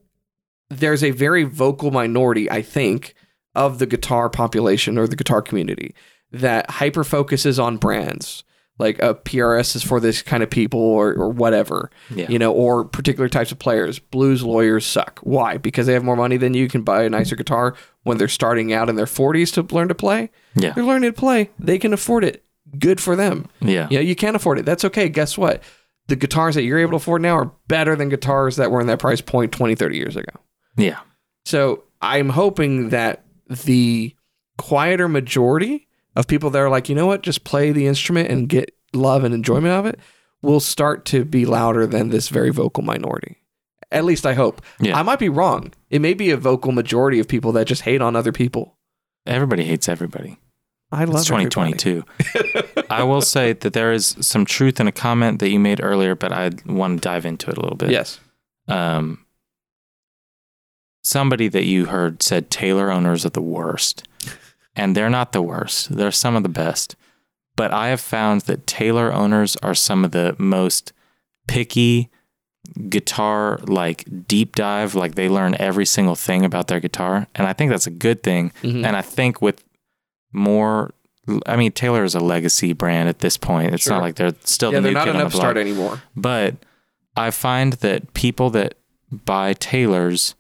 There's 0.71 1.05
a 1.05 1.11
very 1.11 1.45
vocal 1.45 1.91
minority 1.91 2.51
i 2.51 2.63
think 2.63 3.15
of 3.55 3.79
the 3.79 3.87
guitar 3.87 4.29
population 4.31 4.99
or 4.99 5.07
the 5.07 5.17
guitar 5.17 5.43
community 5.43 5.95
that 6.33 6.71
hyper 6.71 7.05
focuses 7.05 7.59
on 7.59 7.77
brands. 7.77 8.45
Like 8.79 9.03
uh, 9.03 9.11
a 9.11 9.15
prs 9.15 9.75
is 9.77 9.83
for 9.83 10.01
this 10.01 10.21
kind 10.23 10.43
of 10.43 10.51
people 10.51 10.81
or, 10.81 11.13
or 11.15 11.29
whatever 11.31 11.91
Yeah. 12.15 12.27
you 12.29 12.39
know 12.39 12.53
or 12.53 12.85
particular 12.85 13.29
types 13.29 13.53
of 13.53 13.59
players. 13.59 13.99
Blues 13.99 14.43
lawyers 14.43 14.85
suck. 14.87 15.21
Why? 15.23 15.57
Because 15.59 15.87
they 15.87 15.93
have 15.95 16.05
more 16.05 16.17
money 16.17 16.37
than 16.39 16.55
you 16.55 16.69
can 16.69 16.83
buy 16.83 17.03
a 17.05 17.11
nicer 17.11 17.37
guitar 17.37 17.75
when 18.07 18.19
they're 18.19 18.29
starting 18.29 18.73
out 18.73 18.89
in 18.89 18.97
their 18.97 19.05
40s 19.07 19.53
to 19.55 19.75
learn 19.75 19.89
to 19.89 19.95
play 19.95 20.31
Yeah. 20.55 20.73
they're 20.73 20.85
learning 20.85 21.13
to 21.13 21.19
play 21.19 21.51
they 21.59 21.79
can 21.79 21.93
afford 21.93 22.25
it 22.25 22.45
good 22.79 23.01
for 23.01 23.17
them 23.17 23.49
Yeah. 23.61 23.89
you 23.91 23.97
know, 23.99 24.03
you 24.03 24.15
can't 24.17 24.37
afford 24.37 24.59
it. 24.59 24.65
That's 24.65 24.85
okay. 24.85 25.09
Guess 25.09 25.37
what? 25.39 25.63
The 26.09 26.17
guitars 26.17 26.55
that 26.55 26.63
you're 26.63 26.79
able 26.79 26.93
to 26.93 26.97
afford 26.97 27.23
now 27.23 27.37
are 27.37 27.53
better 27.69 27.95
than 27.97 28.09
guitars 28.09 28.57
that 28.57 28.71
were 28.71 28.81
in 28.81 28.87
that 28.89 28.99
price 29.01 29.21
point 29.21 29.53
20, 29.53 29.75
30 29.75 29.97
years 29.97 30.17
ago. 30.17 30.33
Yeah. 30.77 31.01
So 31.45 31.85
I'm 32.01 32.29
hoping 32.31 32.91
that 32.91 33.25
the 33.49 34.15
quieter 34.59 35.09
majority 35.09 35.87
of 36.15 36.27
people 36.27 36.51
that 36.51 36.59
are 36.61 36.71
like, 36.71 36.89
you 36.89 36.95
know 36.95 37.07
what, 37.07 37.23
just 37.23 37.45
play 37.45 37.73
the 37.73 37.87
instrument 37.87 38.31
and 38.31 38.49
get 38.49 38.75
love 38.93 39.25
and 39.25 39.35
enjoyment 39.35 39.73
of 39.75 39.87
it 39.87 39.99
will 40.43 40.61
start 40.61 41.05
to 41.07 41.25
be 41.25 41.45
louder 41.45 41.87
than 41.87 42.11
this 42.11 42.29
very 42.29 42.51
vocal 42.51 42.83
minority. 42.83 43.37
At 43.91 44.05
least 44.05 44.27
I 44.27 44.35
hope. 44.35 44.63
Yeah. 44.81 44.99
I 44.99 45.03
might 45.03 45.19
be 45.19 45.29
wrong. 45.29 45.73
It 45.91 46.01
may 46.01 46.15
be 46.15 46.31
a 46.31 46.37
vocal 46.37 46.73
majority 46.73 47.21
of 47.21 47.29
people 47.29 47.53
that 47.53 47.67
just 47.67 47.83
hate 47.83 48.03
on 48.03 48.17
other 48.17 48.33
people. 48.33 48.77
Everybody 49.27 49.65
hates 49.65 49.89
everybody. 49.89 50.39
I 50.93 51.05
love 51.05 51.17
It's 51.21 51.27
2022. 51.27 52.05
I 52.91 53.03
will 53.03 53.21
say 53.21 53.53
that 53.53 53.73
there 53.73 53.93
is 53.93 54.17
some 54.21 54.45
truth 54.45 54.79
in 54.79 54.87
a 54.87 54.93
comment 54.93 55.41
that 55.41 55.51
you 55.51 55.59
made 55.59 55.81
earlier, 55.83 56.15
but 56.15 56.33
I 56.33 56.51
want 56.65 56.99
to 57.03 57.09
dive 57.09 57.27
into 57.27 57.51
it 57.51 57.59
a 57.59 57.61
little 57.61 57.77
bit. 57.77 57.91
Yes. 57.91 58.21
Um, 58.69 59.25
somebody 61.03 61.49
that 61.49 61.65
you 61.65 61.87
heard 61.87 62.23
said 62.23 62.51
Taylor 62.51 62.91
owners 62.91 63.27
are 63.27 63.31
the 63.31 63.43
worst, 63.43 64.07
and 64.77 64.97
they're 64.97 65.11
not 65.11 65.33
the 65.33 65.43
worst. 65.43 65.97
They're 65.97 66.13
some 66.13 66.37
of 66.37 66.43
the 66.43 66.49
best. 66.49 66.95
But 67.57 67.73
I 67.73 67.89
have 67.89 68.01
found 68.01 68.43
that 68.43 68.67
Taylor 68.67 69.13
owners 69.13 69.57
are 69.63 69.75
some 69.75 70.05
of 70.05 70.13
the 70.13 70.37
most 70.39 70.93
picky 71.49 72.11
guitar 72.89 73.59
like 73.67 74.05
deep 74.27 74.55
dive 74.57 74.95
like 74.95 75.15
they 75.15 75.29
learn 75.29 75.55
every 75.59 75.87
single 75.87 76.15
thing 76.15 76.45
about 76.45 76.69
their 76.69 76.81
guitar 76.81 77.27
and 77.35 77.47
i 77.47 77.53
think 77.53 77.71
that's 77.71 77.87
a 77.87 77.91
good 77.91 78.23
thing 78.23 78.53
Mhm. 78.63 78.85
and 78.87 78.97
I 78.97 79.03
think 79.03 79.41
with 79.43 79.63
more, 80.33 80.93
I 81.47 81.57
mean, 81.57 81.73
Taylor 81.73 82.05
is 82.05 82.15
a 82.15 82.21
legacy 82.21 82.73
brand 82.75 83.09
at 83.09 83.21
this 83.21 83.37
point. 83.37 83.73
It's 83.75 83.85
Sure. 83.85 83.95
not 83.95 84.03
like 84.03 84.17
they're 84.17 84.35
still 84.45 84.73
yeah, 84.73 84.79
the 84.81 84.83
they're 84.83 84.93
new 84.93 84.99
not 84.99 85.09
an 85.09 85.17
upstart 85.23 85.57
anymore. 85.57 86.03
But 86.15 86.57
I 87.17 87.31
find 87.31 87.73
that 87.75 88.13
people 88.15 88.51
that 88.51 88.75
buy 89.11 89.55
Taylors 89.55 90.35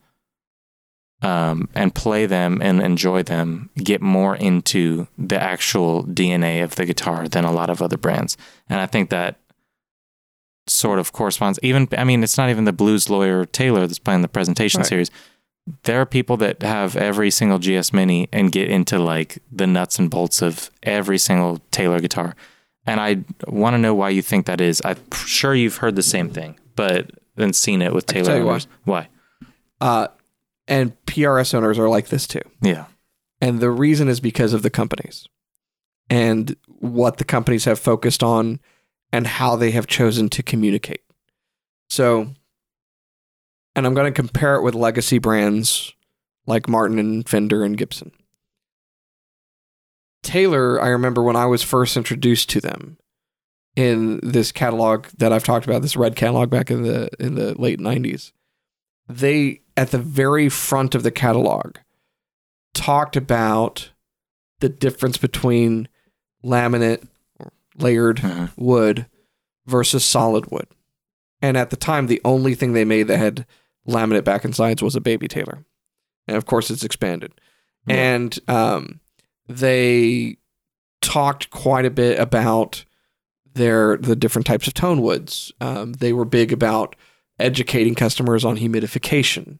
um, 1.22 1.68
and 1.74 1.94
play 1.94 2.26
them 2.26 2.60
and 2.62 2.82
enjoy 2.82 3.22
them 3.22 3.70
get 3.76 4.02
more 4.02 4.36
into 4.36 5.06
the 5.16 5.42
actual 5.42 6.04
DNA 6.04 6.62
of 6.62 6.74
the 6.76 6.84
guitar 6.84 7.26
than 7.26 7.44
a 7.44 7.50
lot 7.52 7.70
of 7.70 7.80
other 7.80 7.96
brands. 7.96 8.36
And 8.68 8.78
I 8.80 8.86
think 8.86 9.08
that 9.10 9.36
sort 10.66 10.98
of 10.98 11.12
corresponds. 11.12 11.58
Even, 11.62 11.88
I 11.96 12.04
mean, 12.04 12.22
it's 12.22 12.36
not 12.38 12.50
even 12.50 12.64
the 12.64 12.72
blues 12.72 13.08
lawyer 13.08 13.44
Taylor 13.44 13.86
that's 13.86 13.98
playing 13.98 14.22
the 14.22 14.28
presentation 14.28 14.80
Right. 14.80 14.86
series. 14.88 15.10
There 15.84 16.00
are 16.00 16.06
people 16.06 16.36
that 16.38 16.62
have 16.62 16.96
every 16.96 17.30
single 17.30 17.58
GS 17.58 17.92
Mini 17.92 18.28
and 18.32 18.52
get 18.52 18.68
into 18.70 18.98
like 18.98 19.38
the 19.50 19.66
nuts 19.66 19.98
and 19.98 20.08
bolts 20.10 20.40
of 20.42 20.70
every 20.82 21.18
single 21.18 21.60
Taylor 21.70 22.00
guitar. 22.00 22.36
And 22.86 23.00
I 23.00 23.24
want 23.48 23.74
to 23.74 23.78
know 23.78 23.94
why 23.94 24.10
you 24.10 24.22
think 24.22 24.46
that 24.46 24.60
is. 24.60 24.80
I'm 24.84 24.96
sure 25.12 25.54
you've 25.54 25.78
heard 25.78 25.96
the 25.96 26.04
same 26.04 26.28
thing, 26.30 26.56
but 26.76 27.10
then 27.34 27.52
seen 27.52 27.82
it 27.82 27.92
with 27.92 28.06
Taylor 28.06 28.26
tell 28.26 28.38
you 28.38 28.46
why. 28.46 28.60
Why? 28.84 29.08
Uh, 29.80 30.08
and 30.68 30.92
PRS 31.06 31.52
owners 31.52 31.78
are 31.80 31.88
like 31.88 32.08
this 32.08 32.26
too. 32.28 32.40
Yeah. 32.62 32.84
And 33.40 33.58
the 33.60 33.70
reason 33.70 34.06
is 34.08 34.20
because 34.20 34.52
of 34.52 34.62
the 34.62 34.70
companies 34.70 35.26
and 36.08 36.54
what 36.78 37.18
the 37.18 37.24
companies 37.24 37.64
have 37.64 37.78
focused 37.80 38.22
on 38.22 38.60
and 39.12 39.26
how 39.26 39.56
they 39.56 39.70
have 39.70 39.86
chosen 39.86 40.28
to 40.30 40.42
communicate. 40.42 41.02
So, 41.88 42.32
and 43.74 43.86
I'm 43.86 43.94
going 43.94 44.12
to 44.12 44.16
compare 44.16 44.56
it 44.56 44.62
with 44.62 44.74
legacy 44.74 45.18
brands 45.18 45.92
like 46.46 46.68
Martin 46.68 46.98
and 46.98 47.28
Fender 47.28 47.62
and 47.62 47.76
Gibson. 47.76 48.12
Taylor, 50.22 50.80
I 50.82 50.88
remember 50.88 51.22
when 51.22 51.36
I 51.36 51.46
was 51.46 51.62
first 51.62 51.96
introduced 51.96 52.50
to 52.50 52.60
them 52.60 52.98
in 53.76 54.18
this 54.22 54.50
catalog 54.50 55.06
that 55.18 55.32
I've 55.32 55.44
talked 55.44 55.66
about, 55.66 55.82
this 55.82 55.96
red 55.96 56.16
catalog 56.16 56.50
back 56.50 56.70
in 56.70 56.82
the 56.82 57.08
in 57.20 57.34
the 57.34 57.54
late 57.60 57.78
90s. 57.78 58.32
They 59.08 59.60
at 59.76 59.90
the 59.90 59.98
very 59.98 60.48
front 60.48 60.94
of 60.94 61.02
the 61.02 61.10
catalog 61.10 61.76
talked 62.74 63.16
about 63.16 63.90
the 64.60 64.68
difference 64.68 65.18
between 65.18 65.88
laminate 66.44 67.06
layered 67.78 68.18
Mhm. 68.18 68.50
wood 68.56 69.06
versus 69.66 70.04
solid 70.04 70.50
wood. 70.50 70.66
And 71.42 71.56
at 71.56 71.70
the 71.70 71.76
time, 71.76 72.06
the 72.06 72.20
only 72.24 72.54
thing 72.54 72.72
they 72.72 72.84
made 72.84 73.04
that 73.08 73.18
had 73.18 73.46
laminate 73.86 74.24
back 74.24 74.44
and 74.44 74.54
sides 74.54 74.82
was 74.82 74.96
a 74.96 75.00
baby 75.00 75.28
Taylor. 75.28 75.64
And 76.26 76.36
of 76.36 76.46
course, 76.46 76.70
it's 76.70 76.84
expanded. 76.84 77.32
Yeah. 77.86 77.94
And 77.96 78.38
um, 78.48 79.00
they 79.48 80.38
talked 81.02 81.50
quite 81.50 81.84
a 81.84 81.90
bit 81.90 82.18
about 82.18 82.84
their 83.54 83.96
the 83.96 84.16
different 84.16 84.46
types 84.46 84.66
of 84.66 84.74
tone 84.74 85.00
woods. 85.02 85.52
Um, 85.60 85.92
they 85.94 86.12
were 86.12 86.24
big 86.24 86.52
about 86.52 86.96
educating 87.38 87.94
customers 87.94 88.44
on 88.44 88.56
humidification. 88.58 89.58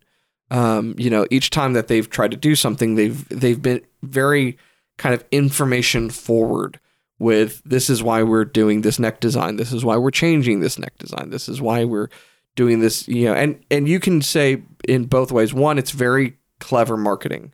Um, 0.50 0.94
you 0.98 1.10
know, 1.10 1.26
each 1.30 1.50
time 1.50 1.72
that 1.74 1.88
they've 1.88 2.08
tried 2.08 2.30
to 2.32 2.36
do 2.36 2.54
something, 2.54 2.94
they've 2.94 3.28
they've 3.28 3.60
been 3.60 3.82
very 4.02 4.58
kind 4.98 5.14
of 5.14 5.24
information 5.30 6.10
forward 6.10 6.80
with 7.18 7.62
this 7.64 7.88
is 7.88 8.02
why 8.02 8.22
we're 8.22 8.44
doing 8.44 8.82
this 8.82 8.98
neck 8.98 9.20
design. 9.20 9.56
This 9.56 9.72
is 9.72 9.84
why 9.84 9.96
we're 9.96 10.10
changing 10.10 10.60
this 10.60 10.78
neck 10.78 10.98
design. 10.98 11.30
This 11.30 11.48
is 11.48 11.60
why 11.60 11.84
we're 11.84 12.08
doing 12.54 12.80
this, 12.80 13.06
you 13.08 13.26
know, 13.26 13.34
and 13.34 13.64
and 13.70 13.88
you 13.88 14.00
can 14.00 14.22
say 14.22 14.62
in 14.88 15.04
both 15.04 15.32
ways. 15.32 15.54
One, 15.54 15.78
it's 15.78 15.90
very 15.90 16.36
clever 16.60 16.96
marketing 16.96 17.52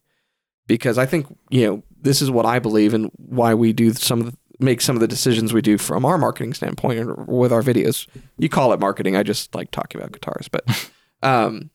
because 0.67 0.99
I 0.99 1.07
think, 1.07 1.27
you 1.51 1.67
know, 1.67 1.83
this 2.01 2.23
is 2.23 2.31
what 2.31 2.47
I 2.47 2.59
believe 2.59 2.95
and 2.95 3.11
why 3.17 3.55
we 3.55 3.73
do 3.73 3.93
some 3.93 4.21
of 4.21 4.27
the 4.27 4.37
make 4.61 4.81
some 4.81 4.95
of 4.95 5.01
the 5.01 5.09
decisions 5.09 5.53
we 5.53 5.63
do 5.63 5.77
from 5.77 6.05
our 6.05 6.19
marketing 6.19 6.55
standpoint 6.55 7.01
or 7.01 7.15
with 7.27 7.53
our 7.53 7.63
videos. 7.63 8.07
You 8.39 8.49
call 8.49 8.73
it 8.73 8.81
marketing. 8.81 9.17
I 9.17 9.23
just 9.23 9.55
like 9.55 9.71
talking 9.71 10.01
about 10.01 10.13
guitars, 10.13 10.49
but 10.49 10.91
um 11.23 11.71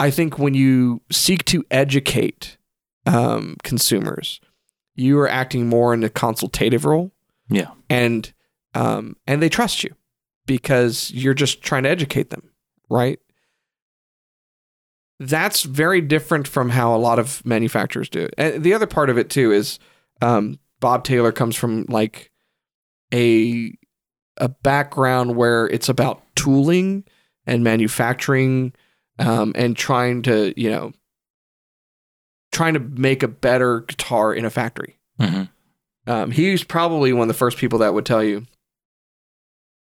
I 0.00 0.10
think 0.10 0.38
when 0.38 0.54
you 0.54 1.02
seek 1.10 1.44
to 1.46 1.64
educate 1.70 2.56
um, 3.06 3.56
consumers, 3.62 4.40
you 4.94 5.18
are 5.18 5.28
acting 5.28 5.68
more 5.68 5.92
in 5.94 6.02
a 6.04 6.08
consultative 6.10 6.84
role, 6.84 7.12
Yeah. 7.48 7.70
and 7.90 8.32
um, 8.74 9.16
and 9.26 9.40
they 9.42 9.48
trust 9.48 9.84
you 9.84 9.94
because 10.46 11.10
you're 11.12 11.34
just 11.34 11.62
trying 11.62 11.84
to 11.84 11.88
educate 11.88 12.30
them, 12.30 12.50
right? 12.90 13.18
That's 15.20 15.62
very 15.62 16.00
different 16.00 16.48
from 16.48 16.70
how 16.70 16.94
a 16.94 16.98
lot 16.98 17.18
of 17.18 17.44
manufacturers 17.46 18.08
do 18.08 18.22
it. 18.24 18.34
And 18.36 18.64
the 18.64 18.74
other 18.74 18.86
part 18.86 19.10
of 19.10 19.16
it 19.18 19.30
too 19.30 19.52
is 19.52 19.78
um, 20.20 20.58
Bob 20.80 21.04
Taylor 21.04 21.32
comes 21.32 21.56
from 21.56 21.84
like 21.88 22.30
a 23.12 23.72
a 24.38 24.48
background 24.48 25.36
where 25.36 25.66
it's 25.68 25.88
about 25.88 26.22
tooling 26.34 27.04
and 27.46 27.62
manufacturing 27.62 28.72
um, 29.20 29.52
and 29.54 29.76
trying 29.76 30.22
to 30.22 30.52
you 30.60 30.68
know 30.68 30.92
trying 32.54 32.74
to 32.74 32.80
make 32.80 33.22
a 33.22 33.28
better 33.28 33.80
guitar 33.80 34.32
in 34.34 34.44
a 34.44 34.50
factory. 34.50 34.98
hmm 35.20 35.42
Um, 36.06 36.30
he's 36.30 36.64
probably 36.64 37.12
one 37.12 37.22
of 37.22 37.28
the 37.28 37.38
first 37.38 37.58
people 37.58 37.80
that 37.80 37.92
would 37.94 38.06
tell 38.06 38.22
you 38.24 38.46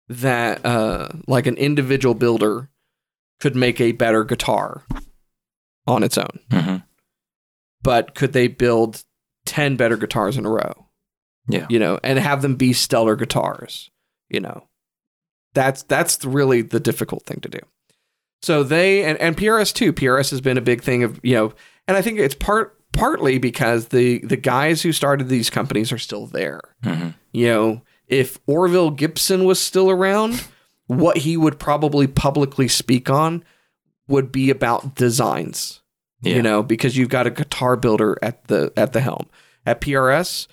that 0.09 0.65
uh, 0.65 1.09
like 1.27 1.47
an 1.47 1.55
individual 1.55 2.13
builder 2.15 2.69
could 3.39 3.55
make 3.55 3.79
a 3.79 3.91
better 3.93 4.23
guitar 4.23 4.83
on 5.87 6.03
its 6.03 6.17
own, 6.17 6.39
hmm 6.51 6.75
but 7.81 8.15
could 8.15 8.31
they 8.31 8.47
build 8.47 9.03
ten 9.45 9.75
better 9.75 9.97
guitars 9.97 10.37
in 10.37 10.45
a 10.45 10.49
row? 10.49 10.87
Yeah. 11.49 11.67
you 11.69 11.77
know, 11.79 11.99
and 12.01 12.17
have 12.17 12.41
them 12.41 12.55
be 12.55 12.71
stellar 12.71 13.17
guitars. 13.17 13.91
You 14.29 14.39
know, 14.39 14.69
that's 15.53 15.83
that's 15.83 16.23
really 16.23 16.61
the 16.61 16.79
difficult 16.79 17.25
thing 17.25 17.41
to 17.41 17.49
do. 17.49 17.59
So 18.41 18.63
they 18.63 19.03
and, 19.03 19.17
and 19.19 19.35
PRS 19.35 19.73
too. 19.73 19.91
PRS 19.91 20.31
has 20.31 20.39
been 20.39 20.57
a 20.57 20.61
big 20.61 20.81
thing 20.81 21.03
of 21.03 21.19
you 21.23 21.35
know, 21.35 21.53
and 21.87 21.97
I 21.97 22.01
think 22.01 22.19
it's 22.19 22.35
part 22.35 22.79
partly 22.93 23.37
because 23.39 23.87
the 23.87 24.19
the 24.19 24.37
guys 24.37 24.81
who 24.81 24.91
started 24.91 25.27
these 25.29 25.49
companies 25.49 25.91
are 25.91 25.97
still 25.97 26.27
there. 26.27 26.61
hmm 26.83 27.09
You 27.31 27.47
know, 27.47 27.81
if 28.07 28.39
Orville 28.47 28.91
Gibson 28.91 29.45
was 29.45 29.59
still 29.59 29.89
around, 29.89 30.43
what 30.87 31.17
he 31.17 31.37
would 31.37 31.59
probably 31.59 32.07
publicly 32.07 32.67
speak 32.67 33.09
on 33.09 33.43
would 34.07 34.31
be 34.31 34.49
about 34.49 34.95
designs. 34.95 35.81
Yeah. 36.21 36.35
You 36.35 36.41
know, 36.41 36.63
because 36.63 36.95
you've 36.95 37.09
got 37.09 37.27
a 37.27 37.31
guitar 37.31 37.75
builder 37.75 38.17
at 38.21 38.47
the 38.47 38.71
at 38.77 38.93
the 38.93 39.01
helm. 39.01 39.27
At 39.65 39.81
PRS, 39.81 40.47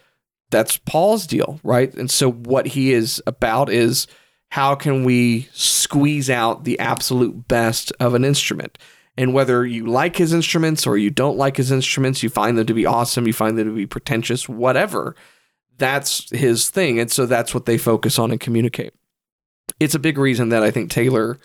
that's 0.50 0.78
Paul's 0.78 1.26
deal, 1.26 1.60
right? 1.62 1.92
And 1.94 2.10
so 2.10 2.30
what 2.30 2.66
he 2.68 2.92
is 2.92 3.22
about 3.26 3.70
is 3.70 4.06
how 4.50 4.74
can 4.74 5.04
we 5.04 5.48
squeeze 5.52 6.28
out 6.28 6.64
the 6.64 6.78
absolute 6.78 7.46
best 7.46 7.92
of 8.00 8.14
an 8.14 8.24
instrument? 8.24 8.78
And 9.20 9.34
whether 9.34 9.66
you 9.66 9.84
like 9.84 10.16
his 10.16 10.32
instruments 10.32 10.86
or 10.86 10.96
you 10.96 11.10
don't 11.10 11.36
like 11.36 11.58
his 11.58 11.70
instruments, 11.70 12.22
you 12.22 12.30
find 12.30 12.56
them 12.56 12.64
to 12.64 12.72
be 12.72 12.86
awesome, 12.86 13.26
you 13.26 13.34
find 13.34 13.58
them 13.58 13.68
to 13.68 13.74
be 13.74 13.84
pretentious, 13.84 14.48
whatever, 14.48 15.14
that's 15.76 16.30
his 16.30 16.70
thing. 16.70 16.98
And 16.98 17.10
so 17.10 17.26
that's 17.26 17.52
what 17.52 17.66
they 17.66 17.76
focus 17.76 18.18
on 18.18 18.30
and 18.30 18.40
communicate. 18.40 18.94
It's 19.78 19.94
a 19.94 19.98
big 19.98 20.16
reason 20.16 20.48
that 20.48 20.62
I 20.62 20.70
think 20.70 20.90
Taylor 20.90 21.38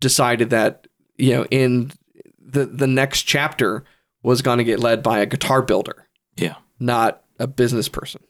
decided 0.00 0.50
that, 0.50 0.88
you 1.16 1.36
know, 1.36 1.44
in 1.50 1.92
the 2.40 2.66
the 2.66 2.88
next 2.88 3.22
chapter 3.22 3.84
was 4.24 4.42
going 4.42 4.58
to 4.58 4.64
get 4.64 4.80
led 4.80 5.00
by 5.02 5.20
a 5.20 5.26
guitar 5.26 5.62
builder, 5.62 6.08
Yeah. 6.36 6.56
not 6.80 7.22
a 7.38 7.46
business 7.46 7.88
person. 7.88 8.22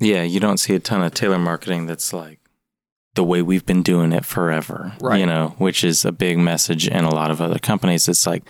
Yeah, 0.00 0.22
you 0.24 0.40
don't 0.40 0.58
see 0.58 0.74
a 0.74 0.80
ton 0.80 1.02
of 1.02 1.14
Taylor 1.14 1.38
marketing 1.38 1.86
that's 1.86 2.12
like 2.12 2.40
the 3.14 3.24
way 3.24 3.42
we've 3.42 3.66
been 3.66 3.82
doing 3.82 4.12
it 4.12 4.24
forever. 4.24 4.92
Right. 5.00 5.20
You 5.20 5.26
know, 5.26 5.54
which 5.58 5.82
is 5.84 6.04
a 6.04 6.12
big 6.12 6.38
message 6.38 6.86
in 6.86 7.04
a 7.04 7.14
lot 7.14 7.30
of 7.30 7.40
other 7.40 7.58
companies. 7.58 8.08
It's 8.08 8.26
like 8.26 8.44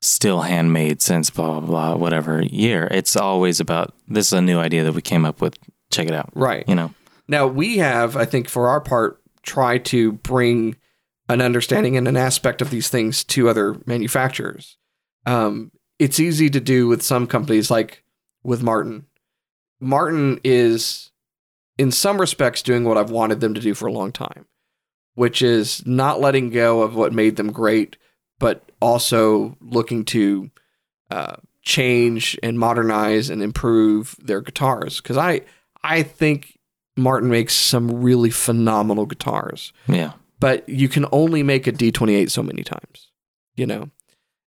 still 0.00 0.42
handmade 0.42 1.02
since 1.02 1.30
blah 1.30 1.60
blah 1.60 1.66
blah, 1.66 1.96
whatever 1.96 2.42
year. 2.42 2.88
It's 2.90 3.16
always 3.16 3.60
about 3.60 3.94
this 4.08 4.28
is 4.28 4.32
a 4.32 4.42
new 4.42 4.58
idea 4.58 4.84
that 4.84 4.94
we 4.94 5.02
came 5.02 5.24
up 5.24 5.40
with. 5.40 5.56
Check 5.90 6.08
it 6.08 6.14
out. 6.14 6.30
Right. 6.34 6.64
You 6.68 6.74
know. 6.74 6.94
Now 7.28 7.46
we 7.46 7.78
have, 7.78 8.16
I 8.16 8.24
think, 8.24 8.48
for 8.48 8.68
our 8.68 8.80
part, 8.80 9.20
tried 9.42 9.84
to 9.86 10.12
bring 10.12 10.76
an 11.28 11.40
understanding 11.40 11.96
and 11.96 12.06
an 12.06 12.16
aspect 12.16 12.62
of 12.62 12.70
these 12.70 12.88
things 12.88 13.24
to 13.24 13.48
other 13.48 13.80
manufacturers. 13.84 14.76
Um, 15.26 15.72
it's 15.98 16.20
easy 16.20 16.48
to 16.50 16.60
do 16.60 16.86
with 16.86 17.02
some 17.02 17.26
companies, 17.26 17.70
like 17.70 18.04
with 18.44 18.62
Martin. 18.62 19.06
Martin 19.80 20.40
is, 20.44 21.10
in 21.78 21.90
some 21.92 22.20
respects, 22.20 22.62
doing 22.62 22.84
what 22.84 22.96
I've 22.96 23.10
wanted 23.10 23.40
them 23.40 23.54
to 23.54 23.60
do 23.60 23.74
for 23.74 23.86
a 23.86 23.92
long 23.92 24.12
time, 24.12 24.46
which 25.14 25.42
is 25.42 25.84
not 25.86 26.20
letting 26.20 26.50
go 26.50 26.82
of 26.82 26.94
what 26.94 27.12
made 27.12 27.36
them 27.36 27.52
great, 27.52 27.96
but 28.38 28.70
also 28.80 29.56
looking 29.60 30.04
to 30.06 30.50
uh, 31.10 31.36
change 31.62 32.38
and 32.42 32.58
modernize 32.58 33.28
and 33.30 33.42
improve 33.42 34.16
their 34.18 34.40
guitars. 34.40 35.00
Because 35.00 35.16
I, 35.16 35.42
I 35.82 36.02
think 36.02 36.58
Martin 36.96 37.28
makes 37.28 37.54
some 37.54 38.02
really 38.02 38.30
phenomenal 38.30 39.04
guitars, 39.06 39.72
Yeah. 39.86 40.12
but 40.40 40.66
you 40.68 40.88
can 40.88 41.06
only 41.12 41.42
make 41.42 41.66
a 41.66 41.72
D28 41.72 42.30
so 42.30 42.42
many 42.42 42.62
times, 42.62 43.10
you 43.54 43.66
know? 43.66 43.90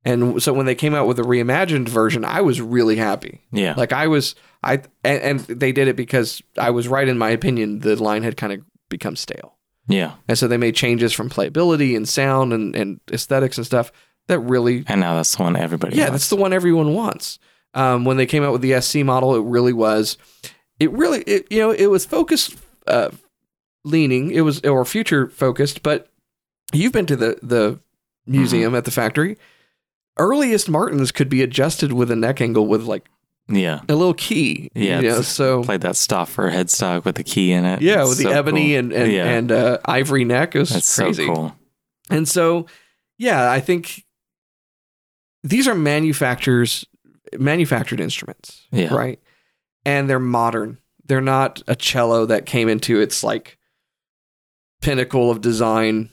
And 0.06 0.42
so 0.42 0.54
when 0.54 0.66
they 0.66 0.76
came 0.76 0.94
out 0.94 1.08
with 1.08 1.20
a 1.20 1.24
reimagined 1.24 1.90
version, 1.90 2.24
I 2.24 2.42
was 2.42 2.62
really 2.62 2.96
happy. 2.96 3.42
Yeah. 3.52 3.74
Like 3.76 3.92
I 3.92 4.08
was, 4.08 4.36
I, 4.64 4.76
and, 5.04 5.22
and 5.22 5.40
they 5.42 5.72
did 5.72 5.88
it 5.90 5.96
because 5.98 6.42
I 6.58 6.70
was 6.70 6.88
right 6.88 7.08
in 7.08 7.18
my 7.18 7.30
opinion. 7.30 7.80
The 7.80 8.02
line 8.02 8.24
had 8.24 8.38
kind 8.38 8.54
of 8.54 8.62
become 8.90 9.16
stale. 9.18 9.58
yeah. 9.88 10.14
And 10.30 10.38
so 10.38 10.48
they 10.48 10.58
made 10.58 10.76
changes 10.76 11.12
from 11.12 11.30
playability 11.30 11.96
and 11.98 12.08
sound 12.08 12.54
and, 12.54 12.74
and 12.76 13.00
aesthetics 13.12 13.58
and 13.58 13.66
stuff 13.66 13.92
that 14.28 14.40
really 14.40 14.84
And 14.88 15.02
now 15.02 15.16
that's 15.16 15.36
the 15.36 15.44
one 15.44 15.56
everybody 15.58 15.96
yeah, 15.98 16.04
wants. 16.10 16.14
that's 16.14 16.30
the 16.30 16.36
one 16.38 16.54
everyone 16.54 16.94
wants. 16.94 17.40
Um, 17.74 18.06
when 18.06 18.16
they 18.18 18.26
came 18.26 18.44
out 18.44 18.54
with 18.54 18.62
the 18.62 18.80
SC 18.82 18.98
model, 18.98 19.36
it 19.36 19.44
really 19.44 19.74
was, 19.74 20.18
it 20.80 20.92
really, 20.92 21.22
it, 21.24 21.48
you 21.52 21.60
know, 21.60 21.72
it 21.72 21.88
was 21.88 22.06
focused, 22.06 22.56
uh, 22.88 23.10
leaning. 23.84 24.32
It 24.32 24.42
was 24.42 24.62
or 24.62 24.84
future 24.86 25.30
focused. 25.30 25.84
But 25.84 26.10
you've 26.74 26.92
been 26.94 27.06
to 27.08 27.16
the 27.16 27.40
the 27.42 27.80
museum 28.26 28.76
at 28.76 28.84
the 28.86 28.92
factory. 28.92 29.38
Earliest 30.20 30.70
Martins 30.70 31.12
could 31.12 31.30
be 31.30 31.42
adjusted 31.42 31.94
with 31.94 32.12
a 32.12 32.16
neck 32.16 32.42
angle 32.42 32.68
with 32.68 32.84
like 32.84 33.06
yeah. 33.48 33.82
a 33.88 33.96
little 33.96 34.14
key. 34.14 34.70
Yeah, 34.76 35.00
you 35.00 35.10
know, 35.10 35.22
so 35.22 35.64
Played 35.64 35.82
that 35.82 35.96
Stauffer 35.96 36.50
headstock 36.52 37.06
with 37.06 37.16
the 37.16 37.24
key 37.24 37.52
in 37.52 37.66
it. 37.66 37.82
yeah, 37.82 38.02
It's 38.02 38.10
with 38.10 38.18
the 38.20 38.30
ebony 38.32 38.70
cool. 38.72 38.80
and 38.80 38.94
and, 38.94 39.12
yeah. 39.12 39.26
and 39.26 39.52
uh, 39.52 39.78
ivory 39.86 40.26
neck, 40.26 40.54
that's 40.54 40.96
crazy. 40.96 41.26
so 41.26 41.34
cool. 41.34 41.56
And 42.10 42.28
so, 42.28 42.66
yeah, 43.18 43.52
I 43.52 43.60
think 43.60 44.04
these 45.44 45.68
are 45.68 45.76
manufacturers 45.76 46.86
manufactured 47.38 48.00
instruments, 48.00 48.66
Yeah. 48.72 48.94
right? 48.94 49.20
And 49.86 50.10
they're 50.10 50.20
modern. 50.20 50.78
They're 51.06 51.22
not 51.22 51.62
a 51.68 51.76
cello 51.76 52.26
that 52.26 52.46
came 52.46 52.70
into 52.70 53.00
its 53.00 53.24
like 53.24 53.58
pinnacle 54.82 55.30
of 55.32 55.42
design 55.42 56.10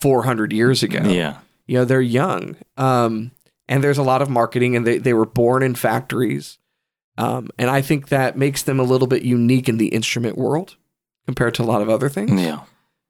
400 0.00 0.52
years 0.52 0.82
ago. 0.82 1.00
Yeah. 1.08 1.38
You 1.66 1.78
know, 1.78 1.84
they're 1.84 2.00
young. 2.00 2.56
Um, 2.76 3.32
and 3.68 3.82
there's 3.82 3.98
a 3.98 4.02
lot 4.02 4.22
of 4.22 4.28
marketing 4.28 4.76
and 4.76 4.86
they, 4.86 4.98
they 4.98 5.14
were 5.14 5.26
born 5.26 5.62
in 5.62 5.74
factories. 5.74 6.58
Um, 7.18 7.50
and 7.58 7.70
I 7.70 7.82
think 7.82 8.08
that 8.08 8.36
makes 8.36 8.62
them 8.62 8.80
a 8.80 8.84
little 8.84 9.06
bit 9.06 9.22
unique 9.22 9.68
in 9.68 9.78
the 9.78 9.88
instrument 9.88 10.36
world 10.36 10.76
compared 11.26 11.54
to 11.54 11.62
a 11.62 11.64
lot 11.64 11.82
of 11.82 11.88
other 11.88 12.08
things. 12.08 12.40
Yeah. 12.40 12.60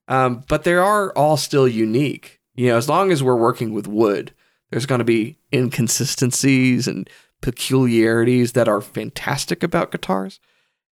Um, 0.09 0.45
but 0.49 0.65
they 0.65 0.75
are 0.75 1.11
all 1.13 1.37
still 1.37 1.69
unique. 1.69 2.41
You 2.55 2.69
know, 2.69 2.77
as 2.77 2.89
long 2.89 3.11
as 3.11 3.23
we're 3.23 3.37
working 3.37 3.73
with 3.73 3.87
wood, 3.87 4.35
there's 4.71 4.87
going 4.87 4.99
to 4.99 5.05
be 5.05 5.39
inconsistencies 5.53 6.87
and 6.87 7.09
peculiarities 7.41 8.53
that 8.53 8.69
are 8.69 8.81
fantastic 8.81 9.63
about 9.63 9.91
guitars. 9.91 10.41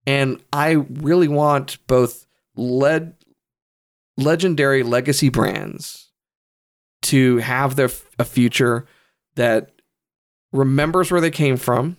And 0.06 0.42
I 0.52 0.72
really 0.72 1.28
want 1.28 1.78
both 1.86 2.26
led 2.56 3.14
legendary 4.16 4.82
legacy 4.82 5.28
brands 5.28 6.09
to 7.02 7.38
have 7.38 7.76
their 7.76 7.90
a 8.18 8.24
future 8.24 8.86
that 9.36 9.70
remembers 10.52 11.10
where 11.10 11.20
they 11.20 11.30
came 11.30 11.56
from 11.56 11.96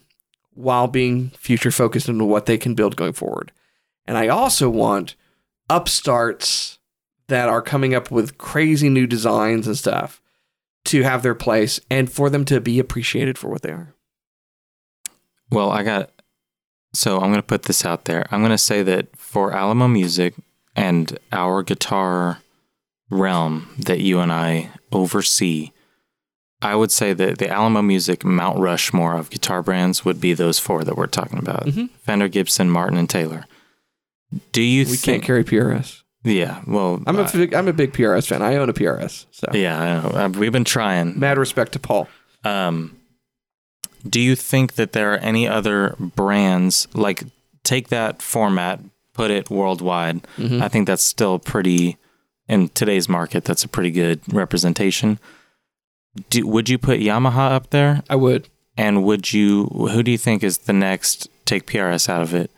while 0.54 0.88
being 0.88 1.30
future 1.32 1.72
focused 1.72 2.10
into 2.10 2.26
what 2.26 2.46
they 2.46 2.58
can 2.58 2.76
build 2.76 2.96
going 2.96 3.14
forward. 3.14 3.52
And 4.06 4.18
I 4.18 4.28
also 4.28 4.70
want 4.70 5.16
upstarts 5.70 6.80
that 7.28 7.48
are 7.48 7.62
coming 7.62 7.96
up 7.96 8.12
with 8.12 8.38
crazy 8.38 8.90
new 8.90 9.08
designs 9.08 9.66
and 9.68 9.78
stuff 9.78 10.22
to 10.86 11.04
have 11.04 11.24
their 11.24 11.36
place 11.36 11.80
and 11.90 12.12
for 12.12 12.30
them 12.30 12.44
to 12.46 12.60
be 12.60 12.80
appreciated 12.80 13.38
for 13.38 13.50
what 13.50 13.62
they 13.62 13.72
are. 13.72 13.94
Well, 15.50 15.72
I 15.72 15.84
got. 15.84 16.12
So 16.94 17.16
I'm 17.16 17.30
going 17.30 17.36
to 17.36 17.42
put 17.42 17.64
this 17.64 17.86
out 17.86 18.06
there. 18.06 18.26
I'm 18.32 18.42
going 18.42 18.52
to 18.52 18.58
say 18.58 18.84
that 18.84 19.16
for 19.16 19.54
Alamo 19.54 19.88
Music 19.88 20.34
and 20.76 21.18
our 21.32 21.64
guitar 21.64 22.40
realm 23.10 23.70
that 23.80 24.02
you 24.02 24.20
and 24.20 24.32
I 24.32 24.72
oversee, 24.92 25.72
I 26.62 26.76
would 26.76 26.92
say 26.92 27.14
that 27.14 27.38
the 27.40 27.50
Alamo 27.50 27.82
Music 27.82 28.24
Mount 28.24 28.60
Rushmore 28.60 29.16
of 29.16 29.30
guitar 29.30 29.62
brands 29.64 30.06
would 30.06 30.22
be 30.22 30.34
those 30.34 30.60
four 30.60 30.84
that 30.84 30.96
we're 30.96 31.08
talking 31.08 31.40
about 31.40 31.66
Mhm. 31.66 31.90
Fender, 32.06 32.28
Gibson, 32.28 32.70
Martin, 32.70 32.98
and 32.98 33.10
Taylor. 33.10 33.46
Do 34.52 34.62
you 34.62 34.82
We 34.86 34.92
think. 34.92 35.02
can't 35.02 35.24
carry 35.24 35.44
PRS. 35.44 36.04
yeah, 36.24 36.62
well. 36.68 37.02
I'm 37.08 37.18
a 37.18 37.24
uh, 37.24 37.32
big, 37.32 37.54
I'm 37.54 37.68
a 37.68 37.74
big 37.74 37.94
PRS 37.94 38.28
fan. 38.28 38.42
I 38.42 38.56
own 38.58 38.70
a 38.70 38.74
PRS. 38.74 39.26
So 39.32 39.48
yeah, 39.54 39.80
I 39.80 39.86
know. 39.86 40.10
Uh, 40.10 40.30
We've 40.30 40.52
been 40.52 40.64
trying. 40.64 41.20
mad 41.20 41.38
respect 41.38 41.72
to 41.74 41.80
Paul. 41.80 42.08
Um, 42.46 42.96
do 44.08 44.20
you 44.20 44.36
think 44.36 44.74
that 44.74 44.94
there 44.94 45.14
are 45.14 45.18
any 45.18 45.48
other 45.48 45.96
brands 46.00 46.88
like 46.94 47.24
take 47.64 47.90
that 47.90 48.22
format, 48.22 48.80
put 49.14 49.32
it 49.32 49.50
worldwide? 49.50 50.22
Mhm. 50.38 50.62
I 50.62 50.68
think 50.68 50.88
that's 50.88 51.04
still 51.04 51.38
pretty 51.40 51.98
in 52.52 52.68
today's 52.70 53.08
market. 53.08 53.46
That's 53.46 53.64
a 53.64 53.70
pretty 53.70 53.92
good 53.92 54.20
representation. 54.32 55.20
Do, 56.30 56.46
would 56.46 56.68
you 56.68 56.78
put 56.78 57.00
Yamaha 57.00 57.52
up 57.52 57.70
there? 57.70 58.04
I 58.10 58.18
would. 58.18 58.50
And 58.78 59.06
would 59.06 59.32
you? 59.32 59.68
Who 59.68 60.04
do 60.04 60.12
you 60.12 60.18
think 60.18 60.44
is 60.44 60.60
the 60.60 60.74
next? 60.74 61.30
Take 61.46 61.66
PRS 61.66 62.10
out 62.10 62.22
of 62.22 62.34
it. 62.34 62.52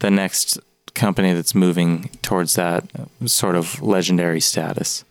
The 0.00 0.10
next 0.10 0.60
company 0.94 1.32
that's 1.32 1.54
moving 1.54 2.10
towards 2.20 2.54
that 2.54 2.84
sort 3.24 3.56
of 3.56 3.80
legendary 3.82 4.40
status. 4.40 5.04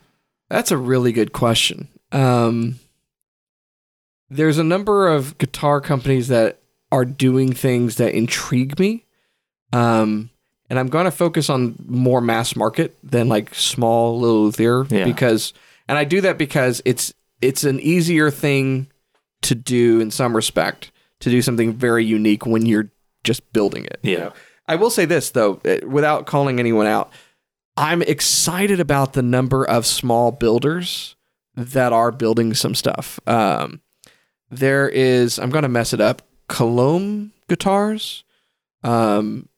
That's 0.49 0.71
a 0.71 0.77
really 0.77 1.11
good 1.11 1.33
question. 1.33 1.87
Um, 2.11 2.79
there's 4.29 4.57
a 4.59 4.63
number 4.63 5.07
of 5.07 5.37
guitar 5.39 5.81
companies 5.81 6.27
that 6.27 6.59
are 6.91 7.05
doing 7.05 7.53
things 7.53 7.95
that 7.95 8.13
intrigue 8.13 8.77
me. 8.77 9.05
Um, 9.73 10.29
and 10.69 10.77
I'm 10.79 10.87
going 10.87 11.05
to 11.05 11.11
focus 11.11 11.49
on 11.49 11.75
more 11.87 12.21
mass 12.21 12.55
market 12.55 12.97
than 13.03 13.27
like 13.27 13.53
small 13.55 14.19
little 14.19 14.43
luthier 14.43 14.85
Yeah. 14.89 15.05
because, 15.05 15.53
and 15.87 15.97
I 15.97 16.03
do 16.03 16.21
that 16.21 16.37
because 16.37 16.81
it's 16.85 17.13
it's 17.41 17.63
an 17.63 17.79
easier 17.79 18.29
thing 18.31 18.87
to 19.41 19.55
do 19.55 19.99
in 20.01 20.11
some 20.11 20.35
respect 20.35 20.91
to 21.21 21.29
do 21.29 21.41
something 21.41 21.73
very 21.73 22.03
unique 22.05 22.45
when 22.45 22.65
you're 22.65 22.91
just 23.23 23.51
building 23.53 23.85
it. 23.85 23.99
Yeah. 24.03 24.31
I 24.67 24.75
will 24.75 24.89
say 24.89 25.05
this 25.05 25.31
though, 25.31 25.59
eh, 25.65 25.79
without 25.85 26.25
calling 26.27 26.59
anyone 26.59 26.85
out, 26.87 27.11
I'm 27.75 28.01
excited 28.01 28.79
about 28.79 29.13
the 29.13 29.21
number 29.23 29.65
of 29.67 29.85
small 29.85 30.31
builders 30.31 31.15
that 31.55 31.91
are 31.91 32.11
building 32.11 32.53
some 32.53 32.75
stuff. 32.75 33.19
Um, 33.25 33.81
there 34.51 34.87
is 34.87 35.39
I'm 35.39 35.49
gonna 35.49 35.67
mess 35.69 35.93
it 35.93 35.99
up. 36.01 36.21
Colombe 36.47 37.31
Guitars. 37.47 38.23
Um, 38.83 39.48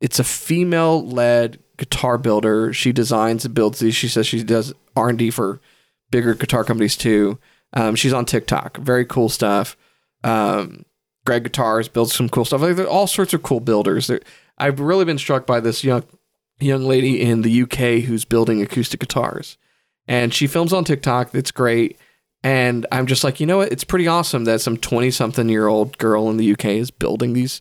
it's 0.00 0.18
a 0.18 0.24
female 0.24 1.06
led 1.06 1.58
guitar 1.76 2.18
builder. 2.18 2.72
She 2.72 2.92
designs 2.92 3.44
and 3.44 3.54
builds 3.54 3.78
these. 3.78 3.94
She 3.94 4.08
says 4.08 4.26
she 4.26 4.42
does 4.42 4.74
R 4.96 5.08
and 5.08 5.18
D 5.18 5.30
for 5.30 5.60
bigger 6.10 6.34
guitar 6.34 6.64
companies 6.64 6.96
too. 6.96 7.38
Um, 7.72 7.94
she's 7.94 8.12
on 8.12 8.24
TikTok. 8.24 8.78
Very 8.78 9.04
cool 9.04 9.28
stuff. 9.28 9.76
Um, 10.24 10.84
Greg 11.24 11.44
Guitars 11.44 11.88
builds 11.88 12.14
some 12.14 12.28
cool 12.28 12.44
stuff. 12.44 12.62
Like 12.62 12.76
there 12.76 12.88
all 12.88 13.06
sorts 13.06 13.34
of 13.34 13.42
cool 13.42 13.60
builders. 13.60 14.10
I've 14.58 14.80
really 14.80 15.04
been 15.04 15.18
struck 15.18 15.46
by 15.46 15.60
this 15.60 15.84
young 15.84 16.04
young 16.58 16.84
lady 16.84 17.20
in 17.20 17.42
the 17.42 17.62
UK 17.62 18.04
who's 18.04 18.24
building 18.24 18.60
acoustic 18.60 19.00
guitars, 19.00 19.56
and 20.06 20.34
she 20.34 20.46
films 20.46 20.72
on 20.72 20.84
TikTok. 20.84 21.34
It's 21.34 21.50
great. 21.50 21.98
And 22.42 22.86
I'm 22.90 23.06
just 23.06 23.22
like, 23.22 23.38
you 23.38 23.46
know 23.46 23.58
what? 23.58 23.70
It's 23.70 23.84
pretty 23.84 24.08
awesome 24.08 24.44
that 24.44 24.62
some 24.62 24.78
20 24.78 25.10
something 25.10 25.48
year 25.50 25.68
old 25.68 25.98
girl 25.98 26.30
in 26.30 26.38
the 26.38 26.52
UK 26.52 26.66
is 26.66 26.90
building 26.90 27.34
these 27.34 27.60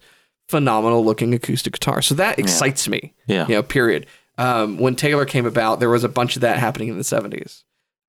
phenomenal 0.49 1.05
looking 1.05 1.33
acoustic 1.33 1.73
guitar. 1.73 2.01
So 2.01 2.15
that 2.15 2.38
excites 2.39 2.88
me. 2.89 3.13
Yeah. 3.27 3.47
You 3.47 3.55
know, 3.55 3.63
period. 3.63 4.05
Um, 4.38 4.77
when 4.77 4.95
Taylor 4.95 5.25
came 5.25 5.45
about, 5.45 5.79
there 5.79 5.89
was 5.89 6.03
a 6.03 6.09
bunch 6.09 6.35
of 6.35 6.41
that 6.41 6.57
happening 6.57 6.88
in 6.89 6.97
the 6.97 7.03
70s. 7.03 7.63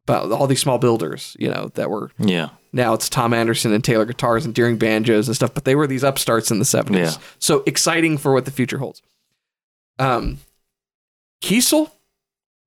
About 0.07 0.33
all 0.33 0.47
these 0.47 0.61
small 0.61 0.79
builders, 0.79 1.37
you 1.39 1.49
know, 1.51 1.71
that 1.75 1.91
were 1.91 2.11
Yeah. 2.19 2.49
now 2.73 2.95
it's 2.95 3.09
Tom 3.09 3.35
Anderson 3.35 3.73
and 3.73 3.85
Taylor 3.85 4.07
guitars 4.07 4.45
and 4.47 4.55
Deering 4.55 4.79
banjos 4.79 5.29
and 5.29 5.37
stuff, 5.37 5.53
but 5.55 5.65
they 5.65 5.75
were 5.75 5.87
these 5.87 6.03
upstarts 6.03 6.51
in 6.51 6.59
the 6.59 6.65
70s. 6.65 6.97
Yeah. 6.99 7.11
So 7.39 7.63
exciting 7.67 8.17
for 8.17 8.33
what 8.33 8.45
the 8.47 8.51
future 8.51 8.79
holds. 8.79 9.03
Um, 9.99 10.39
Kiesel 11.43 11.91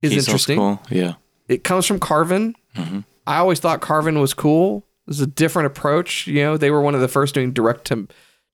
is 0.02 0.12
Kiesel's 0.14 0.28
interesting. 0.28 0.58
Cool. 0.58 0.82
Yeah. 0.90 1.14
It 1.48 1.64
comes 1.64 1.86
from 1.86 2.00
Carvin. 2.00 2.56
hmm 2.76 3.00
I 3.26 3.38
always 3.38 3.60
thought 3.62 3.80
Carvin 3.82 4.20
was 4.20 4.34
cool. 4.34 4.80
It 5.08 5.12
was 5.12 5.22
a 5.22 5.28
different 5.28 5.68
approach. 5.68 6.28
You 6.28 6.42
know, 6.44 6.58
they 6.58 6.70
were 6.72 6.82
one 6.82 6.94
of 6.94 7.00
the 7.02 7.08
first 7.08 7.34
doing 7.34 7.54
direct 7.54 7.86
to 7.86 8.08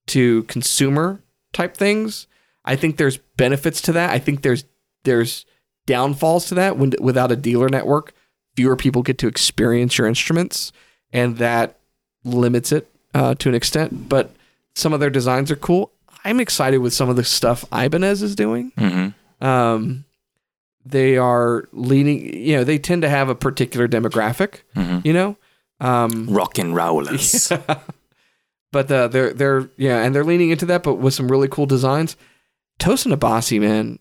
to 0.10 0.44
consumer 0.44 1.22
type 1.54 1.76
things. 1.76 2.28
I 2.66 2.76
think 2.76 2.98
there's 2.98 3.18
benefits 3.38 3.82
to 3.84 3.92
that. 3.94 4.10
I 4.10 4.20
think 4.20 4.42
there's 4.42 4.66
there's 5.04 5.46
downfalls 5.86 6.46
to 6.48 6.56
that 6.56 6.78
when 6.78 6.94
without 7.00 7.32
a 7.32 7.36
dealer 7.36 7.70
network, 7.70 8.14
fewer 8.56 8.76
people 8.76 9.02
get 9.02 9.18
to 9.20 9.28
experience 9.28 9.98
your 9.98 10.08
instruments, 10.08 10.72
and 11.14 11.38
that 11.38 11.80
limits 12.24 12.72
it 12.72 12.88
uh, 13.14 13.34
to 13.36 13.50
an 13.50 13.56
extent. 13.56 14.10
But 14.10 14.32
some 14.76 14.94
of 14.94 15.00
their 15.00 15.10
designs 15.10 15.50
are 15.52 15.56
cool. 15.56 15.92
I'm 16.26 16.40
excited 16.40 16.80
with 16.80 16.94
some 16.94 17.10
of 17.10 17.16
the 17.16 17.24
stuff 17.24 17.64
Ibanez 17.72 18.22
is 18.22 18.36
doing 18.36 18.72
hmm 18.78 19.08
um, 19.42 20.04
they 20.86 21.16
are 21.18 21.70
leaning 21.72 22.34
you 22.36 22.58
know 22.58 22.64
they 22.66 22.78
tend 22.78 23.04
to 23.04 23.10
have 23.10 23.30
a 23.30 23.36
particular 23.36 23.88
demographic 23.88 24.62
hmm 24.76 25.00
you 25.04 25.14
know 25.14 25.38
um, 25.80 26.28
Rock 26.30 26.58
and 26.58 26.76
rollers. 26.76 27.54
but 28.72 28.92
uh, 28.92 29.08
they're 29.08 29.34
they're 29.34 29.70
yeah 29.78 30.04
and 30.04 30.14
they're 30.14 30.24
leaning 30.24 30.50
into 30.50 30.66
that 30.68 30.84
but 30.84 30.96
with 30.96 31.14
some 31.14 31.30
really 31.30 31.48
cool 31.48 31.66
designs. 31.66 32.16
Tosin 32.80 33.14
abasi 33.16 33.60
man. 33.60 34.00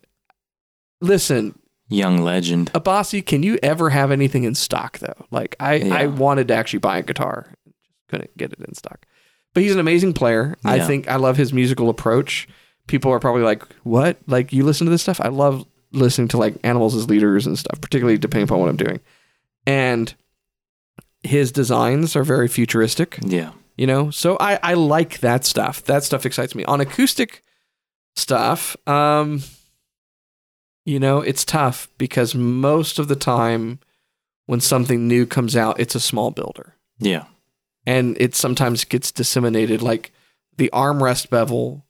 Listen. 1.01 1.59
Young 1.91 2.19
legend. 2.19 2.71
abasi 2.75 3.25
can 3.25 3.43
you 3.43 3.59
ever 3.63 3.91
have 3.91 4.11
anything 4.11 4.45
in 4.45 4.55
stock 4.55 4.99
though? 4.99 5.27
Like 5.31 5.57
i 5.59 5.81
i 5.91 6.07
wanted 6.07 6.49
to 6.49 6.55
actually 6.55 6.81
buy 6.81 6.99
a 6.99 7.03
guitar. 7.03 7.55
Just 7.67 7.89
couldn't 8.09 8.37
get 8.37 8.53
it 8.53 8.61
in 8.61 8.75
stock. 8.75 9.07
But 9.55 9.63
he's 9.63 9.73
an 9.73 9.81
amazing 9.81 10.13
player. 10.13 10.57
I 10.65 10.81
think 10.81 11.09
i 11.09 11.17
love 11.17 11.37
his 11.37 11.53
musical 11.53 11.89
approach. 11.89 12.47
People 12.87 13.13
are 13.13 13.21
probably 13.21 13.43
like 13.43 13.63
what? 13.85 14.19
Like 14.27 14.53
you 14.53 14.65
listen 14.65 14.87
to 14.87 14.91
this 14.91 15.03
stuff? 15.03 15.21
I 15.21 15.29
love 15.29 15.67
listening 15.93 16.29
to 16.29 16.37
like 16.37 16.55
animals 16.63 16.95
as 16.95 17.09
leaders 17.09 17.47
and 17.47 17.59
stuff 17.59 17.81
particularly 17.81 18.19
depending 18.19 18.45
upon 18.45 18.61
what 18.61 18.69
i'm 18.69 18.77
doing. 18.77 19.01
And 19.67 20.15
his 21.23 21.51
designs 21.53 22.15
are 22.15 22.25
very 22.25 22.49
futuristic. 22.49 23.19
Yeah. 23.23 23.53
You 23.79 23.87
know? 23.87 24.11
So 24.11 24.37
i 24.41 24.59
i 24.63 24.75
like 24.75 25.21
that 25.21 25.45
stuff. 25.47 25.83
That 25.85 26.05
stuff 26.05 26.27
excites 26.27 26.55
me. 26.55 26.65
On 26.65 26.81
acoustic 26.81 27.43
stuff 28.17 28.77
um 28.89 29.43
you 30.85 30.99
know 30.99 31.21
it's 31.21 31.45
tough 31.45 31.89
because 31.99 32.35
most 32.35 32.99
of 32.99 33.07
the 33.09 33.15
time 33.17 33.79
when 34.47 34.61
something 34.61 35.07
new 35.07 35.25
comes 35.27 35.55
out 35.57 35.79
it's 35.81 35.95
a 35.95 36.01
small 36.01 36.31
builder. 36.31 36.75
Yeah. 36.99 37.25
and 37.87 38.17
it 38.21 38.35
sometimes 38.35 38.85
gets 38.85 39.13
disseminated. 39.13 39.81
Like 39.83 40.13
the 40.57 40.69
armrest 40.73 41.31
bevel 41.31 41.85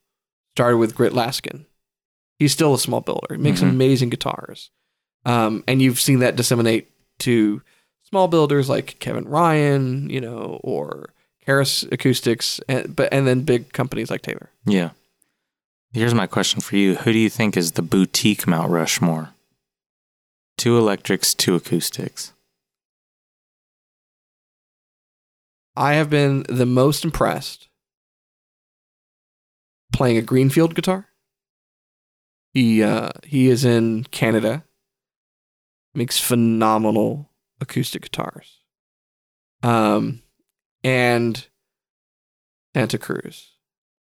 started 0.54 0.76
with 0.76 0.94
grit 0.94 1.12
laskin. 1.14 1.64
He's 2.38 2.52
still 2.52 2.74
a 2.74 2.78
small 2.78 3.00
builder. 3.00 3.34
He 3.34 3.38
makes 3.38 3.60
Mhm. 3.62 3.70
amazing 3.70 4.10
guitars. 4.10 4.70
Um, 5.24 5.64
and 5.66 5.80
you've 5.82 5.98
seen 6.00 6.18
that 6.20 6.36
disseminate 6.36 6.90
to 7.20 7.62
small 8.04 8.28
builders 8.28 8.68
like 8.68 8.98
kevin 9.00 9.24
ryan 9.24 10.08
you 10.08 10.20
know 10.20 10.60
or 10.62 11.12
harris 11.48 11.82
acoustics 11.90 12.60
and, 12.68 12.94
but 12.94 13.12
and 13.12 13.26
then 13.26 13.40
big 13.40 13.72
companies 13.72 14.10
like 14.10 14.22
taylor 14.22 14.50
Yeah. 14.64 14.90
Here's 15.94 16.12
my 16.12 16.26
question 16.26 16.60
for 16.60 16.76
you. 16.76 16.96
Who 16.96 17.14
do 17.14 17.18
you 17.18 17.30
think 17.30 17.56
is 17.56 17.72
the 17.72 17.80
boutique 17.80 18.46
Mount 18.46 18.70
Rushmore? 18.70 19.30
Two 20.58 20.76
electrics, 20.76 21.32
two 21.34 21.54
acoustics. 21.54 22.34
i 25.74 25.94
have 25.94 26.10
been 26.10 26.44
the 26.48 26.66
most 26.66 27.04
impressed 27.04 27.68
playing 29.92 30.18
a 30.18 30.22
greenfield 30.22 30.74
guitar 30.74 31.06
he 32.52 32.82
uh, 32.82 33.10
he 33.24 33.48
is 33.48 33.64
in 33.64 34.04
canada 34.10 34.64
makes 35.94 36.18
phenomenal 36.20 37.28
acoustic 37.60 38.02
guitars. 38.02 38.58
Um, 39.62 40.22
and 40.88 41.46
Santa 42.74 42.98
Cruz. 42.98 43.52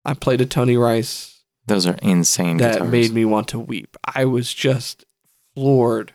I 0.05 0.13
played 0.13 0.41
a 0.41 0.45
Tony 0.45 0.75
Rice 0.77 1.41
Those 1.67 1.87
are 1.87 1.97
insane 2.01 2.57
that 2.57 2.73
guitars. 2.73 2.91
made 2.91 3.11
me 3.11 3.25
want 3.25 3.47
to 3.49 3.59
weep. 3.59 3.95
I 4.03 4.25
was 4.25 4.53
just 4.53 5.05
floored 5.55 6.13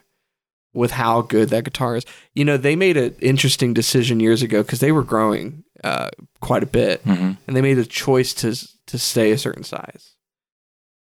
with 0.74 0.90
how 0.92 1.22
good 1.22 1.48
that 1.48 1.64
guitar 1.64 1.96
is. 1.96 2.04
You 2.34 2.44
know, 2.44 2.56
they 2.56 2.76
made 2.76 2.96
an 2.96 3.14
interesting 3.20 3.72
decision 3.72 4.20
years 4.20 4.42
ago 4.42 4.62
because 4.62 4.80
they 4.80 4.92
were 4.92 5.02
growing 5.02 5.64
uh, 5.82 6.10
quite 6.40 6.62
a 6.62 6.66
bit, 6.66 7.00
hmm 7.02 7.32
and 7.46 7.56
they 7.56 7.62
made 7.62 7.78
a 7.78 7.84
choice 7.86 8.34
to 8.34 8.54
to 8.86 8.98
stay 8.98 9.30
a 9.32 9.38
certain 9.38 9.64
size. 9.64 10.14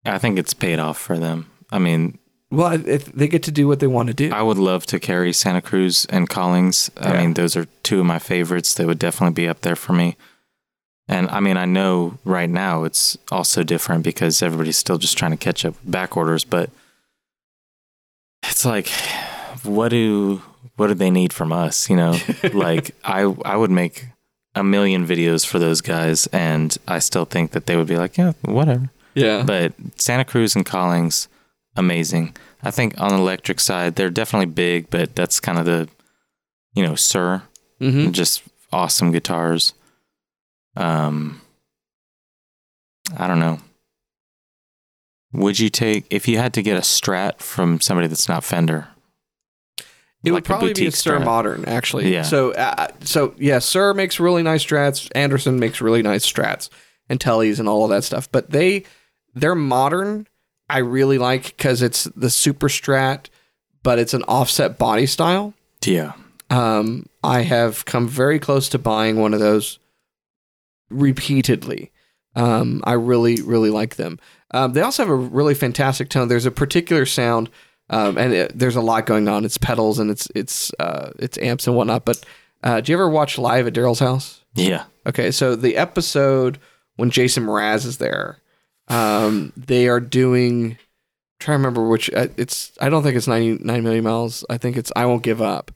I 0.04 0.18
think 0.18 0.38
it's 0.38 0.54
paid 0.54 0.78
off 0.78 0.98
for 0.98 1.18
them. 1.18 1.50
I 1.70 1.78
mean, 1.78 2.18
Well, 2.54 2.72
if 2.86 3.04
they 3.06 3.28
get 3.28 3.42
to 3.44 3.50
do 3.50 3.66
what 3.68 3.80
they 3.80 3.86
want 3.86 4.08
to 4.08 4.14
do. 4.14 4.30
I 4.32 4.42
would 4.42 4.58
love 4.58 4.86
to 4.86 4.98
carry 5.00 5.32
Santa 5.32 5.60
Cruz 5.62 6.06
and 6.10 6.28
Collings. 6.28 6.90
I 6.96 7.12
Yeah. 7.12 7.20
mean, 7.20 7.34
those 7.34 7.56
are 7.56 7.66
two 7.82 8.00
of 8.00 8.06
my 8.06 8.18
favorites. 8.18 8.74
They 8.74 8.84
would 8.86 8.98
definitely 8.98 9.34
be 9.34 9.48
up 9.48 9.60
there 9.62 9.76
for 9.76 9.92
me. 9.92 10.16
And 11.08 11.28
I 11.28 11.40
mean, 11.40 11.56
I 11.58 11.66
know 11.66 12.16
right 12.24 12.48
now 12.48 12.84
it's 12.84 13.18
also 13.30 13.62
different 13.62 14.04
because 14.04 14.42
everybody's 14.42 14.78
still 14.78 14.96
just 14.98 15.18
trying 15.18 15.32
to 15.32 15.36
catch 15.36 15.64
up 15.64 15.74
with 15.82 15.90
back 15.90 16.16
orders, 16.16 16.44
but 16.44 16.70
it's 18.42 18.64
like, 18.64 18.88
what 19.62 19.88
do 19.90 20.42
what 20.76 20.88
do 20.88 20.94
they 20.94 21.10
need 21.10 21.32
from 21.32 21.52
us? 21.52 21.88
You 21.90 21.96
know, 21.96 22.16
like 22.52 22.94
I 23.04 23.22
I 23.44 23.56
would 23.56 23.70
make 23.70 24.06
a 24.54 24.62
million 24.64 25.06
videos 25.06 25.44
for 25.46 25.58
those 25.58 25.80
guys, 25.80 26.26
and 26.28 26.76
I 26.86 27.00
still 27.00 27.24
think 27.24 27.50
that 27.52 27.66
they 27.66 27.76
would 27.76 27.86
be 27.88 27.96
like, 27.96 28.16
yeah, 28.16 28.32
whatever. 28.42 28.88
yeah, 29.14 29.42
But 29.44 29.72
Santa 29.96 30.24
Cruz 30.24 30.54
and 30.56 30.64
Collings, 30.64 31.28
amazing. 31.76 32.36
I 32.62 32.70
think 32.70 32.98
on 33.00 33.10
the 33.10 33.16
electric 33.16 33.60
side, 33.60 33.96
they're 33.96 34.10
definitely 34.10 34.46
big, 34.46 34.90
but 34.90 35.14
that's 35.14 35.40
kind 35.40 35.58
of 35.58 35.64
the, 35.66 35.88
you 36.74 36.82
know, 36.82 36.92
Suhr, 36.92 37.42
hmm 37.80 38.10
just 38.10 38.42
awesome 38.72 39.12
guitars. 39.12 39.74
Um, 40.76 41.40
I 43.16 43.26
don't 43.26 43.38
know. 43.40 43.60
Would 45.32 45.58
you 45.58 45.68
take 45.68 46.06
if 46.10 46.26
you 46.28 46.38
had 46.38 46.54
to 46.54 46.62
get 46.62 46.76
a 46.76 46.80
Strat 46.80 47.40
from 47.40 47.80
somebody 47.80 48.06
that's 48.08 48.28
not 48.28 48.44
Fender? 48.44 48.88
It 50.24 50.30
would 50.30 50.38
like 50.38 50.44
a 50.44 50.46
probably 50.46 50.72
be 50.72 50.86
a 50.86 50.90
Suhr 50.90 51.18
Strat. 51.18 51.24
Modern, 51.24 51.64
actually. 51.66 52.12
Yeah. 52.12 52.22
So, 52.22 52.52
uh, 52.52 52.88
so 53.00 53.34
yeah, 53.36 53.58
Suhr 53.58 53.94
makes 53.94 54.18
really 54.18 54.42
nice 54.42 54.64
strats. 54.64 55.10
Anderson 55.14 55.58
makes 55.58 55.80
really 55.80 56.02
nice 56.02 56.24
strats 56.24 56.70
and 57.08 57.20
tellies 57.20 57.58
and 57.60 57.68
all 57.68 57.84
of 57.84 57.90
that 57.90 58.04
stuff. 58.04 58.30
But 58.32 58.50
they, 58.50 58.84
they're 59.34 59.54
modern. 59.54 60.26
I 60.68 60.78
really 60.78 61.18
like 61.18 61.44
because 61.56 61.82
it's 61.82 62.04
the 62.16 62.30
Super 62.30 62.68
Strat, 62.68 63.26
but 63.82 63.98
it's 63.98 64.14
an 64.14 64.22
offset 64.24 64.78
body 64.78 65.06
style. 65.06 65.54
Yeah, 65.84 66.12
Um, 66.50 67.06
I 67.22 67.42
have 67.42 67.84
come 67.84 68.08
very 68.08 68.38
close 68.38 68.68
to 68.70 68.78
buying 68.78 69.18
one 69.18 69.34
of 69.34 69.40
those 69.40 69.78
repeatedly. 70.90 71.90
Um, 72.36 72.82
I 72.84 72.94
really, 72.94 73.40
really 73.42 73.70
like 73.70 73.96
them. 73.96 74.18
Um, 74.52 74.72
they 74.72 74.80
also 74.80 75.02
have 75.02 75.10
a 75.10 75.14
really 75.14 75.54
fantastic 75.54 76.08
tone. 76.08 76.28
There's 76.28 76.46
a 76.46 76.50
particular 76.50 77.06
sound, 77.06 77.50
um, 77.90 78.16
and 78.16 78.32
it, 78.32 78.58
there's 78.58 78.76
a 78.76 78.80
lot 78.80 79.06
going 79.06 79.28
on. 79.28 79.44
It's 79.44 79.58
pedals 79.58 79.98
and 79.98 80.10
it's 80.10 80.28
it's 80.34 80.72
uh, 80.78 81.10
it's 81.18 81.38
amps 81.38 81.66
and 81.66 81.76
whatnot. 81.76 82.04
But 82.04 82.24
uh, 82.62 82.80
do 82.80 82.92
you 82.92 82.96
ever 82.96 83.08
watch 83.08 83.36
live 83.38 83.66
at 83.66 83.74
Daryl's 83.74 84.00
house? 84.00 84.40
yeah, 84.54 84.84
Okay, 85.06 85.30
so 85.30 85.56
the 85.56 85.76
episode 85.76 86.58
when 86.96 87.10
Jason 87.10 87.44
Mraz 87.44 87.84
is 87.84 87.98
there, 87.98 88.38
um, 88.88 89.52
they 89.56 89.88
are 89.88 90.00
doing. 90.00 90.72
I'm 90.72 90.76
trying 91.40 91.56
to 91.56 91.58
remember 91.58 91.88
which 91.88 92.12
uh, 92.12 92.28
it's. 92.36 92.72
I 92.80 92.88
don't 92.88 93.02
think 93.02 93.16
it's 93.16 93.28
99 93.28 93.82
million 93.82 94.04
miles. 94.04 94.44
I 94.48 94.58
think 94.58 94.76
it's 94.76 94.92
I 94.96 95.06
won't 95.06 95.22
give 95.22 95.42
up. 95.42 95.70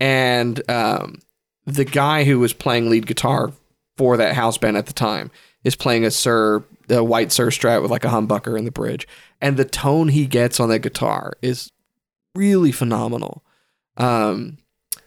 and 0.00 0.60
um, 0.70 1.20
the 1.66 1.84
guy 1.84 2.24
who 2.24 2.38
was 2.38 2.52
playing 2.52 2.88
lead 2.88 3.06
guitar 3.06 3.52
for 3.96 4.16
that 4.16 4.34
house 4.34 4.56
band 4.58 4.76
at 4.76 4.86
the 4.86 4.92
time 4.92 5.30
is 5.64 5.74
playing 5.76 6.04
a 6.04 6.08
Suhr, 6.08 6.64
a 6.88 7.02
white 7.02 7.28
Suhr 7.28 7.48
Strat 7.48 7.82
with 7.82 7.90
like 7.90 8.04
a 8.04 8.08
humbucker 8.08 8.56
in 8.58 8.64
the 8.64 8.70
bridge, 8.70 9.06
and 9.40 9.56
the 9.56 9.64
tone 9.64 10.08
he 10.08 10.26
gets 10.26 10.60
on 10.60 10.68
that 10.68 10.80
guitar 10.80 11.32
is 11.42 11.70
really 12.34 12.72
phenomenal. 12.72 13.42
Um, 13.96 14.58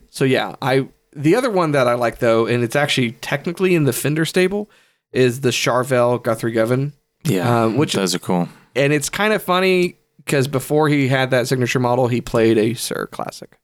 so 0.10 0.26
yeah, 0.26 0.56
I 0.62 0.90
the 1.14 1.36
other 1.36 1.50
one 1.50 1.72
that 1.72 1.88
I 1.88 1.94
like 1.94 2.20
though, 2.20 2.46
and 2.46 2.64
it's 2.64 2.76
actually 2.76 3.14
technically 3.14 3.76
in 3.76 3.86
the 3.86 3.94
Fender 3.94 4.26
stable, 4.26 4.70
is 5.12 5.42
the 5.42 5.50
Charvel 5.50 6.22
Guthrie 6.22 6.52
Govan, 6.52 6.94
Yeah, 7.24 7.64
Um, 7.66 7.78
which- 7.78 7.94
those 7.94 8.16
are 8.16 8.20
cool. 8.20 8.50
and 8.76 8.92
it's 8.94 9.10
kind 9.10 9.34
of 9.34 9.44
funny 9.44 9.98
because 10.18 10.48
before 10.48 10.88
he 10.90 11.08
had 11.08 11.32
that 11.32 11.48
signature 11.48 11.80
model, 11.80 12.08
he 12.08 12.22
played 12.22 12.58
a 12.58 12.72
Suhr 12.72 13.10
Classic, 13.10 13.60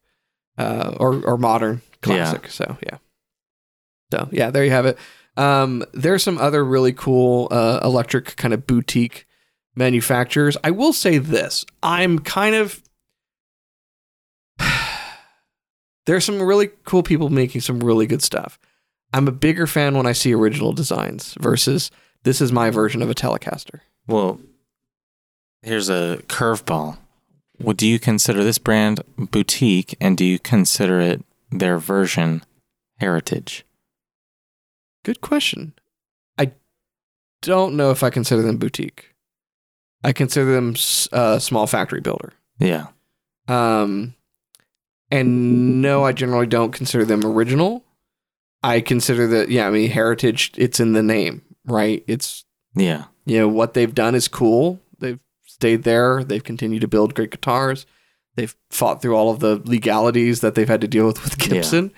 uh, 0.58 0.96
or 1.00 1.24
or 1.24 1.38
modern 1.38 1.82
classic. 2.02 2.50
So 2.50 2.78
yeah, 2.84 2.98
so 4.12 4.28
yeah, 4.32 4.50
there 4.52 4.63
you 4.65 4.72
have 4.72 4.86
it. 4.86 4.98
Um, 5.38 5.84
there's 5.93 6.24
some 6.24 6.38
other 6.39 6.63
really 6.65 6.93
cool 6.93 7.48
uh, 7.52 7.80
electric 7.84 8.36
kind 8.38 8.54
of 8.54 8.65
boutique 8.65 9.28
manufacturers. 9.76 10.58
I 10.63 10.72
will 10.72 10.93
say 10.93 11.17
this: 11.20 11.63
I'm 11.84 12.17
kind 12.20 12.56
of 12.56 12.82
there's 16.06 16.26
some 16.26 16.41
really 16.41 16.70
cool 16.86 17.04
people 17.04 17.30
making 17.30 17.62
some 17.62 17.80
really 17.80 18.08
good 18.08 18.24
stuff. 18.24 18.60
I'm 19.13 19.28
a 19.28 19.32
bigger 19.32 19.67
fan 19.67 19.96
when 19.96 20.06
I 20.06 20.12
see 20.12 20.34
original 20.34 20.74
designs 20.74 21.36
versus 21.39 21.91
this 22.28 22.42
is 22.42 22.52
my 22.52 22.70
version 22.70 23.02
of 23.02 23.10
a 23.10 23.16
Telecaster. 23.16 23.80
Well, 24.06 24.40
here's 25.62 25.88
a 25.90 26.22
curveball. 26.28 26.98
Well, 27.60 27.74
do 27.74 27.88
you 27.88 28.00
consider 28.00 28.44
this 28.44 28.58
brand 28.58 29.02
boutique, 29.18 29.96
and 30.02 30.18
do 30.18 30.26
you 30.26 30.38
consider 30.38 31.00
it 31.00 31.24
their 31.50 31.78
version 31.80 32.44
heritage? 33.00 33.66
Good 35.06 35.22
question. 35.22 35.74
I 36.38 36.52
don't 37.42 37.76
know 37.78 37.92
if 37.92 38.04
I 38.04 38.10
consider 38.10 38.42
them 38.42 38.58
boutique. 38.58 39.16
I 40.04 40.12
consider 40.12 40.52
them 40.54 40.72
s- 40.76 41.08
uh, 41.12 41.40
small 41.40 41.66
factory 41.66 42.02
builder. 42.02 42.34
Yeah, 42.60 42.88
Um, 43.48 44.13
and 45.10 45.82
no, 45.82 46.04
I 46.04 46.12
generally 46.12 46.48
don't 46.48 46.72
consider 46.74 47.06
them 47.06 47.24
original. 47.26 47.84
I 48.62 48.82
consider 48.82 49.26
that, 49.28 49.50
yeah, 49.50 49.68
I 49.68 49.72
mean, 49.72 49.90
heritage, 49.90 50.52
it's 50.58 50.80
in 50.82 50.92
the 50.94 51.04
name, 51.04 51.42
right? 51.67 52.03
It's, 52.08 52.45
yeah, 52.75 53.06
you 53.25 53.39
know, 53.39 53.47
what 53.47 53.73
they've 53.73 53.93
done 53.93 54.15
is 54.15 54.27
cool. 54.27 54.80
They've 54.99 55.19
stayed 55.45 55.84
there. 55.84 56.23
They've 56.23 56.43
continued 56.43 56.82
to 56.82 56.88
build 56.88 57.13
great 57.15 57.32
guitars. 57.32 57.86
They've 58.36 58.56
fought 58.69 59.01
through 59.01 59.15
all 59.15 59.32
of 59.32 59.39
the 59.39 59.62
legalities 59.65 60.41
that 60.41 60.56
they've 60.56 60.67
had 60.67 60.82
to 60.82 60.88
deal 60.88 61.08
with 61.08 61.23
with 61.23 61.41
Yeah. 61.41 61.47
Gibson 61.49 61.91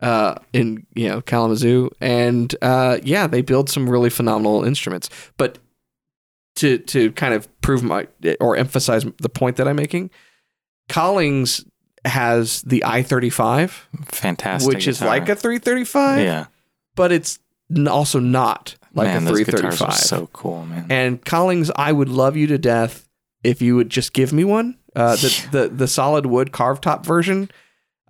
uh, 0.00 0.34
in, 0.52 0.86
you 0.94 1.08
know, 1.08 1.22
Kalamazoo. 1.22 1.90
And 2.00 2.54
uh, 2.60 2.98
yeah, 3.02 3.26
they 3.26 3.40
build 3.42 3.70
some 3.70 3.88
really 3.88 4.10
phenomenal 4.10 4.62
instruments. 4.64 5.08
But 5.38 5.58
to, 6.56 6.78
to 6.78 7.12
kind 7.12 7.34
of 7.34 7.48
prove 7.60 7.82
my 7.82 8.06
or 8.40 8.56
emphasize 8.56 9.04
the 9.18 9.28
point 9.28 9.56
that 9.56 9.66
I'm 9.66 9.76
making, 9.76 10.10
Collings 10.88 11.64
has 12.04 12.62
the 12.62 12.84
i35, 12.86 13.70
fantastic. 14.04 14.72
which 14.72 14.86
is 14.86 15.02
like 15.02 15.28
a 15.28 15.34
335, 15.34 16.20
yeah. 16.20 16.46
but 16.94 17.10
it's 17.10 17.40
also 17.88 18.20
not 18.20 18.76
like 18.96 19.06
man, 19.08 19.22
a 19.22 19.30
those 19.30 19.38
guitars 19.44 19.78
335. 19.78 19.88
are 19.88 19.92
so 19.92 20.26
cool, 20.32 20.64
man. 20.66 20.86
And 20.90 21.24
Collings, 21.24 21.70
I 21.76 21.92
would 21.92 22.08
love 22.08 22.36
you 22.36 22.46
to 22.48 22.58
death 22.58 23.08
if 23.44 23.62
you 23.62 23.76
would 23.76 23.90
just 23.90 24.12
give 24.12 24.32
me 24.32 24.44
one. 24.44 24.76
Uh, 24.94 25.14
the, 25.16 25.48
the 25.52 25.68
the 25.68 25.88
solid 25.88 26.26
wood 26.26 26.52
carved 26.52 26.82
top 26.82 27.04
version, 27.04 27.50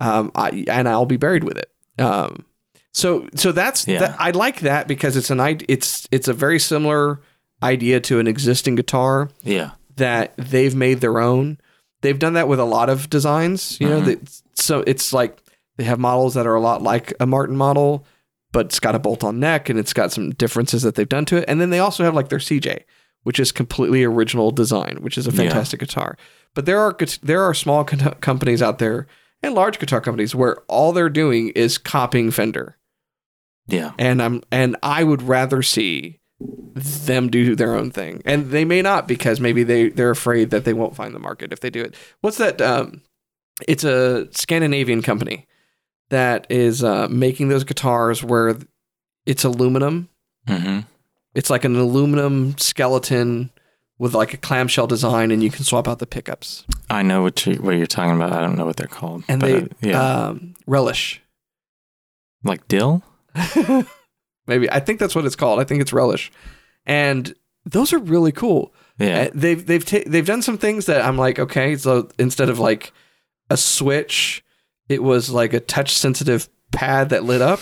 um, 0.01 0.31
I, 0.35 0.64
and 0.68 0.88
I'll 0.88 1.05
be 1.07 1.16
buried 1.16 1.42
with 1.44 1.59
it. 1.59 1.70
Um, 1.99 2.44
so 2.92 3.29
so 3.35 3.53
that's 3.53 3.87
Yeah. 3.88 3.99
that, 4.01 4.16
I 4.20 4.31
like 4.31 4.61
that 4.61 4.87
because 4.88 5.16
it's 5.16 5.31
an 5.31 5.40
it's 5.68 6.07
it's 6.12 6.29
a 6.29 6.33
very 6.33 6.59
similar 6.61 7.20
idea 7.62 7.99
to 8.01 8.20
an 8.20 8.27
existing 8.27 8.77
guitar 8.77 9.29
yeah, 9.42 9.72
that 9.96 10.35
they've 10.37 10.75
made 10.75 11.01
their 11.01 11.18
own. 11.20 11.59
They've 12.03 12.18
done 12.18 12.35
that 12.35 12.46
with 12.49 12.61
a 12.61 12.64
lot 12.64 12.88
of 12.88 13.11
designs, 13.11 13.81
you 13.81 13.88
know. 13.88 14.01
Mhm. 14.03 14.05
That, 14.05 14.40
so 14.55 14.85
it's 14.87 15.12
like 15.12 15.42
they 15.77 15.85
have 15.85 15.99
models 15.99 16.35
that 16.35 16.46
are 16.46 16.55
a 16.55 16.61
lot 16.61 16.83
like 16.83 17.12
a 17.18 17.27
Martin 17.27 17.57
model, 17.57 18.07
but 18.57 18.66
it's 18.66 18.81
got 18.81 18.95
a 18.95 18.99
bolt-on 18.99 19.38
neck 19.38 19.69
and 19.69 19.79
it's 19.79 19.92
got 19.92 20.11
some 20.12 20.31
differences 20.31 20.83
that 20.83 20.95
they've 20.95 21.09
done 21.09 21.27
to 21.27 21.37
it. 21.37 21.45
And 21.47 21.61
then 21.61 21.69
they 21.69 21.79
also 21.79 22.05
have 22.05 22.14
like 22.14 22.31
their 22.31 22.38
CJ, 22.38 22.85
which 23.25 23.38
is 23.38 23.53
completely 23.53 24.03
original 24.03 24.51
design, 24.51 24.99
which 25.03 25.19
is 25.19 25.27
a 25.27 25.31
Yeah. 25.31 25.37
fantastic 25.42 25.81
guitar. 25.81 26.16
But 26.55 26.64
there 26.64 26.81
are 26.81 26.97
there 27.23 27.42
are 27.42 27.53
small 27.53 27.85
co- 27.85 28.14
companies 28.23 28.62
out 28.62 28.79
there 28.79 29.07
and 29.42 29.55
large 29.55 29.79
guitar 29.79 30.01
companies 30.01 30.35
where 30.35 30.57
all 30.69 30.92
they're 30.95 31.11
doing 31.11 31.51
is 31.51 31.77
copying 31.77 32.31
Fender, 32.31 32.79
yeah, 33.66 33.92
and 33.99 34.23
I'm 34.23 34.42
and 34.51 34.75
I 34.83 35.05
would 35.05 35.21
rather 35.23 35.61
see 35.62 36.21
them 36.75 37.29
do 37.29 37.55
their 37.57 37.75
own 37.75 37.90
thing. 37.90 38.23
And 38.25 38.51
they 38.51 38.64
may 38.64 38.81
not 38.83 39.07
because 39.07 39.38
maybe 39.40 39.64
they 39.64 39.90
they're 39.90 40.11
afraid 40.11 40.49
that 40.51 40.64
they 40.64 40.73
won't 40.73 40.97
find 40.97 41.14
the 41.14 41.19
market 41.19 41.53
if 41.53 41.61
they 41.61 41.71
do 41.71 41.83
it. 41.83 41.95
What's 42.23 42.38
that 42.38 42.61
um 42.62 43.03
it's 43.69 43.85
a 43.85 44.29
Scandinavian 44.33 45.03
company 45.03 45.47
that 46.11 46.47
is 46.51 46.83
uh, 46.85 47.09
making 47.11 47.49
those 47.49 47.64
guitars 47.64 48.23
where 48.23 48.57
it's 49.25 49.45
aluminum. 49.45 50.09
hmm 50.49 50.81
It's 51.35 51.51
like 51.51 51.64
an 51.64 51.77
aluminum 51.77 52.57
skeleton 52.59 53.51
with 53.99 54.14
like 54.14 54.35
a 54.35 54.37
clamshell 54.37 54.87
design 54.87 55.31
and 55.31 55.42
you 55.42 55.51
can 55.51 55.64
swap 55.64 55.88
out 55.88 55.99
the 55.99 56.07
pickups. 56.07 56.64
I 56.90 57.03
know 57.03 57.23
what 57.23 57.45
you 57.47 57.55
what 57.57 57.77
you're 57.77 57.87
talking 57.87 58.14
about. 58.14 58.33
I 58.33 58.40
don't 58.40 58.57
know 58.57 58.66
what 58.66 58.77
they're 58.77 58.87
called. 58.87 59.25
And 59.29 59.40
but, 59.40 59.49
they 59.49 59.59
uh, 59.62 59.66
yeah, 59.92 60.27
um 60.29 60.55
relish. 60.66 61.21
like 62.45 62.69
dill. 62.69 63.03
Maybe 64.47 64.71
I 64.71 64.81
think 64.81 65.01
that's 65.01 65.14
what 65.14 65.25
it's 65.25 65.37
called. 65.37 65.59
I 65.61 65.64
think 65.64 65.81
it's 65.81 65.92
relish. 65.92 66.31
And 66.85 67.35
those 67.64 67.92
are 67.92 67.99
really 67.99 68.33
cool. 68.33 68.73
Yeah, 68.99 69.23
Uh, 69.25 69.31
they've 69.35 69.66
they've 69.66 69.85
ta- 69.85 70.05
they've 70.07 70.25
done 70.27 70.42
some 70.42 70.57
things 70.59 70.87
that 70.87 71.05
I'm 71.05 71.19
like, 71.19 71.38
okay, 71.38 71.77
so 71.77 72.09
instead 72.19 72.49
of 72.49 72.59
like 72.59 72.92
a 73.51 73.57
switch, 73.57 74.42
it 74.88 75.03
was 75.03 75.31
like 75.31 75.53
a 75.53 75.61
touch 75.61 75.94
sensitive 75.96 76.49
pad 76.72 77.11
that 77.11 77.25
lit 77.25 77.42
up. 77.42 77.61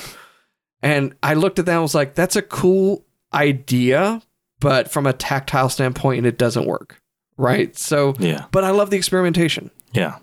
And 0.82 1.14
I 1.22 1.34
looked 1.34 1.58
at 1.58 1.66
that 1.66 1.72
and 1.72 1.82
was 1.82 1.94
like, 1.94 2.14
that's 2.14 2.36
a 2.36 2.42
cool 2.42 3.04
idea, 3.32 4.20
but 4.60 4.90
from 4.90 5.06
a 5.06 5.12
tactile 5.12 5.68
standpoint, 5.70 6.26
it 6.26 6.36
doesn't 6.38 6.66
work. 6.66 7.00
Right. 7.36 7.76
So, 7.76 8.14
yeah, 8.18 8.46
but 8.52 8.64
I 8.64 8.70
love 8.70 8.90
the 8.90 8.96
experimentation. 8.96 9.70
yeah. 9.92 10.18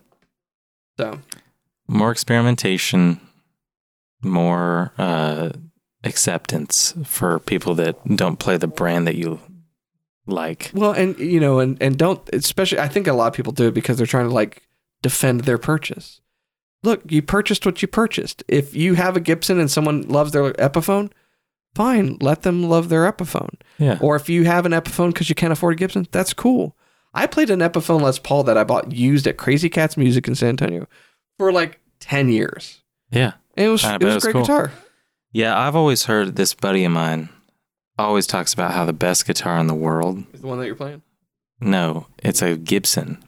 So, 0.98 1.20
More 1.88 2.12
experimentation, 2.12 3.20
more 4.24 4.94
uh, 4.98 5.50
acceptance 6.04 6.94
for 7.04 7.40
people 7.40 7.74
that 7.76 7.98
don't 8.16 8.38
play 8.38 8.58
the 8.58 8.68
brand 8.68 9.08
that 9.08 9.16
you 9.16 9.40
like. 10.28 10.70
well, 10.74 10.92
and 10.92 11.18
you 11.18 11.40
know, 11.40 11.60
and, 11.60 11.82
and 11.82 11.98
don't, 11.98 12.22
especially, 12.34 12.80
I 12.80 12.88
think 12.88 13.08
a 13.08 13.14
lot 13.14 13.28
of 13.28 13.34
people 13.34 13.52
do 13.52 13.68
it 13.68 13.74
because 13.74 13.98
they're 13.98 14.06
trying 14.06 14.28
to 14.28 14.34
like 14.34 14.62
defend 15.02 15.42
their 15.42 15.58
purchase. 15.58 16.22
Look, 16.84 17.02
you 17.12 17.22
purchased 17.22 17.65
what 17.65 17.82
you 17.82 17.88
purchased. 17.88 18.44
If 18.48 18.76
you 18.76 18.96
have 18.96 19.15
a 19.15 19.20
Gibson 19.20 19.60
and 19.60 19.70
someone 19.70 20.02
loves 20.04 20.32
their 20.32 20.52
Epiphone, 20.54 21.12
fine, 21.76 22.17
let 22.22 22.41
them 22.41 22.63
love 22.63 22.89
their 22.89 23.12
Epiphone. 23.12 23.54
Yeah, 23.78 23.98
Or 24.02 24.15
if 24.15 24.30
you 24.30 24.46
have 24.46 24.65
an 24.65 24.72
Epiphone 24.72 25.13
because 25.13 25.30
you 25.30 25.36
can't 25.36 25.54
afford 25.54 25.74
a 25.74 25.78
Gibson, 25.78 26.08
that's 26.12 26.34
cool. 26.34 26.76
I 27.13 27.28
played 27.28 27.50
an 27.50 27.60
Epiphone 27.60 28.02
Les 28.02 28.17
Paul 28.20 28.44
that 28.46 28.58
I 28.58 28.63
bought 28.63 28.91
used 28.94 29.28
at 29.28 29.38
Crazy 29.38 29.70
Cats 29.70 29.96
Music 29.98 30.28
in 30.28 30.34
San 30.36 30.50
Antonio 30.50 30.88
for 31.38 31.52
like 31.52 31.80
10 32.00 32.30
years. 32.30 32.82
yeah. 33.12 33.34
And 33.58 33.65
it 33.65 33.70
was, 33.70 33.84
I 33.84 33.96
it 33.96 34.04
was 34.04 34.15
a 34.15 34.20
great 34.22 34.32
cool. 34.34 34.41
guitar. 34.44 34.72
Yeah, 35.34 35.60
I've 35.60 35.76
always 35.76 36.06
heard 36.06 36.38
this 36.38 36.54
buddy 36.54 36.86
of 36.86 36.94
mine 36.94 37.28
always 38.00 38.26
talks 38.26 38.54
about 38.54 38.72
how 38.72 38.86
the 38.86 38.94
best 38.94 39.28
guitar 39.28 39.60
in 39.60 39.67
the 39.67 39.76
world. 39.76 40.24
Is 40.34 40.39
the 40.41 40.48
one 40.48 40.58
that 40.60 40.65
you're 40.67 40.76
playing? 40.76 41.02
No, 41.60 42.08
it's 42.24 42.41
a 42.41 42.56
Gibson. 42.56 43.22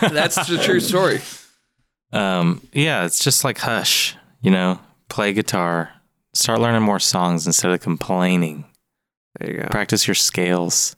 That's 0.00 0.36
the 0.46 0.60
true 0.62 0.78
story. 0.92 1.20
Um, 2.14 2.66
yeah, 2.72 3.04
it's 3.04 3.22
just 3.22 3.44
like 3.44 3.58
hush, 3.58 4.16
you 4.40 4.50
know, 4.50 4.78
play 5.08 5.32
guitar, 5.32 5.90
start 6.32 6.60
learning 6.60 6.82
more 6.82 7.00
songs 7.00 7.46
instead 7.46 7.72
of 7.72 7.80
complaining. 7.80 8.64
There 9.38 9.50
you 9.50 9.60
go. 9.62 9.68
Practice 9.70 10.06
your 10.06 10.14
scales. 10.14 10.96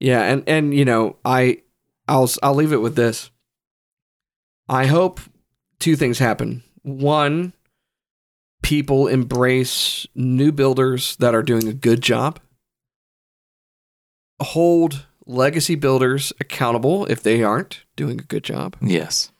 Yeah, 0.00 0.22
and 0.22 0.42
and 0.48 0.74
you 0.74 0.84
know, 0.84 1.16
I 1.24 1.62
I'll 2.08 2.30
I'll 2.42 2.54
leave 2.54 2.72
it 2.72 2.82
with 2.82 2.96
this. 2.96 3.30
I 4.68 4.86
hope 4.86 5.20
two 5.78 5.96
things 5.96 6.18
happen. 6.18 6.62
One, 6.82 7.52
people 8.62 9.06
embrace 9.06 10.06
new 10.14 10.52
builders 10.52 11.16
that 11.16 11.34
are 11.34 11.42
doing 11.42 11.68
a 11.68 11.72
good 11.72 12.00
job. 12.00 12.38
Hold 14.40 15.06
legacy 15.26 15.74
builders 15.76 16.32
accountable 16.40 17.06
if 17.06 17.22
they 17.22 17.42
aren't 17.42 17.84
doing 17.96 18.18
a 18.18 18.24
good 18.24 18.42
job, 18.44 18.76
Yes. 18.80 19.30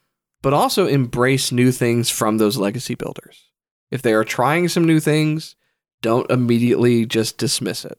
But 0.43 0.53
also 0.53 0.87
embrace 0.87 1.51
new 1.53 1.73
things 1.73 2.11
from 2.11 2.39
those 2.39 2.57
legacy 2.59 2.95
builders. 2.95 3.45
If 3.91 4.03
they 4.03 4.13
are 4.13 4.25
trying 4.25 4.69
some 4.69 4.85
new 4.85 5.01
things, 5.01 5.55
don't 6.03 6.31
immediately 6.31 7.07
just 7.07 7.39
dismiss 7.39 7.85
it. 7.85 7.99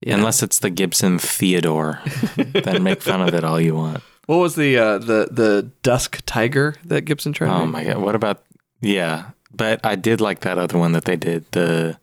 You 0.00 0.12
know? 0.12 0.18
Unless 0.18 0.42
it's 0.42 0.60
the 0.60 0.70
Gibson 0.70 1.18
Theodore, 1.18 2.00
then 2.36 2.82
make 2.84 3.02
fun 3.02 3.20
of 3.20 3.34
it 3.34 3.42
all 3.44 3.60
you 3.60 3.74
want. 3.74 4.02
What 4.26 4.36
was 4.36 4.54
the 4.54 4.76
uh, 4.78 4.98
the 4.98 5.28
the 5.30 5.70
Dusk 5.82 6.20
Tiger 6.26 6.74
that 6.84 7.02
Gibson 7.02 7.32
tried? 7.32 7.50
Oh 7.50 7.66
my 7.66 7.82
god! 7.82 7.96
What 7.98 8.14
about 8.14 8.44
Yeah, 8.80 9.30
but 9.52 9.84
I 9.84 9.96
did 9.96 10.20
like 10.20 10.40
that 10.40 10.58
other 10.58 10.78
one 10.78 10.92
that 10.92 11.06
they 11.06 11.16
did, 11.16 11.50
the 11.52 11.98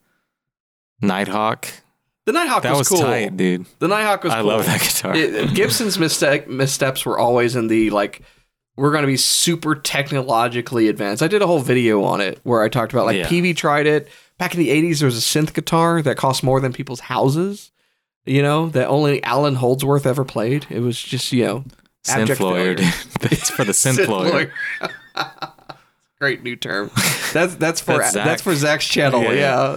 Nighthawk. 1.01 1.67
The 2.25 2.31
Nighthawk 2.31 2.63
That 2.63 2.71
was, 2.71 2.79
was, 2.79 2.87
cool. 2.89 3.01
tight, 3.01 3.37
dude. 3.37 3.67
The 3.77 3.87
Nighthawk 3.87 4.23
was 4.23 4.33
I 4.33 4.37
cool. 4.41 4.47
love 4.47 4.65
that 4.65 4.81
guitar. 4.81 5.15
It- 5.15 5.53
Gibson's 5.53 5.99
mistake, 5.99 6.47
missteps 6.47 7.05
were 7.05 7.19
always 7.19 7.55
in 7.55 7.67
the 7.67 7.91
like 7.91 8.23
we're 8.77 8.91
going 8.91 9.03
to 9.03 9.07
be 9.07 9.17
super 9.17 9.75
technologically 9.75 10.87
advanced. 10.89 11.23
I 11.23 11.27
did 11.27 11.41
a 11.41 11.47
whole 11.47 11.59
video 11.59 12.03
on 12.03 12.19
it 12.21 12.39
where 12.43 12.61
I 12.61 12.69
talked 12.69 12.91
about 12.93 13.05
like 13.05 13.17
Yeah. 13.17 13.27
PV 13.27 13.55
tried 13.55 13.85
it 13.87 14.09
back 14.37 14.53
in 14.53 14.59
the 14.59 14.69
80s 14.69 14.99
there 14.99 15.05
was 15.05 15.17
a 15.17 15.21
synth 15.21 15.53
guitar 15.53 16.01
that 16.01 16.17
cost 16.17 16.43
more 16.43 16.59
than 16.59 16.73
people's 16.73 16.99
houses, 17.01 17.71
you 18.25 18.41
know, 18.41 18.67
that 18.69 18.87
only 18.87 19.23
Allan 19.23 19.55
Holdsworth 19.55 20.05
ever 20.05 20.25
played. 20.25 20.65
It 20.69 20.79
was 20.81 21.01
just, 21.01 21.31
you 21.31 21.45
know, 21.45 21.63
synth 22.03 22.39
lawyer, 22.39 22.75
for 22.77 23.63
the 23.63 23.71
synth, 23.71 24.07
lawyer. 24.07 24.51
Great 26.19 26.43
new 26.43 26.55
term. 26.55 26.91
That's 27.33 27.55
that's 27.55 27.81
for 27.81 27.97
That's 27.97 28.13
that's, 28.13 28.41
for 28.41 28.55
Zach's 28.55 28.87
channel. 28.87 29.21
Yeah, 29.23 29.75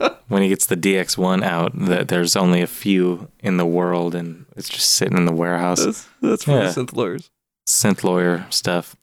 Yeah. 0.00 0.08
When 0.28 0.42
he 0.42 0.48
gets 0.48 0.66
the 0.66 0.76
DX1 0.76 1.42
out, 1.42 1.72
that 1.78 2.08
there's 2.08 2.36
only 2.36 2.62
a 2.62 2.66
few 2.66 3.28
in 3.40 3.56
the 3.58 3.66
world, 3.66 4.14
and 4.14 4.46
it's 4.56 4.68
just 4.68 4.90
sitting 4.92 5.16
in 5.18 5.26
the 5.26 5.32
warehouse. 5.32 5.84
that's, 5.84 6.08
that's 6.22 6.44
for 6.44 6.52
Yeah. 6.52 6.70
the 6.70 6.80
synth 6.80 6.94
lawyers. 6.96 7.30
Synth 7.66 8.04
lawyer 8.04 8.46
stuff. 8.50 8.96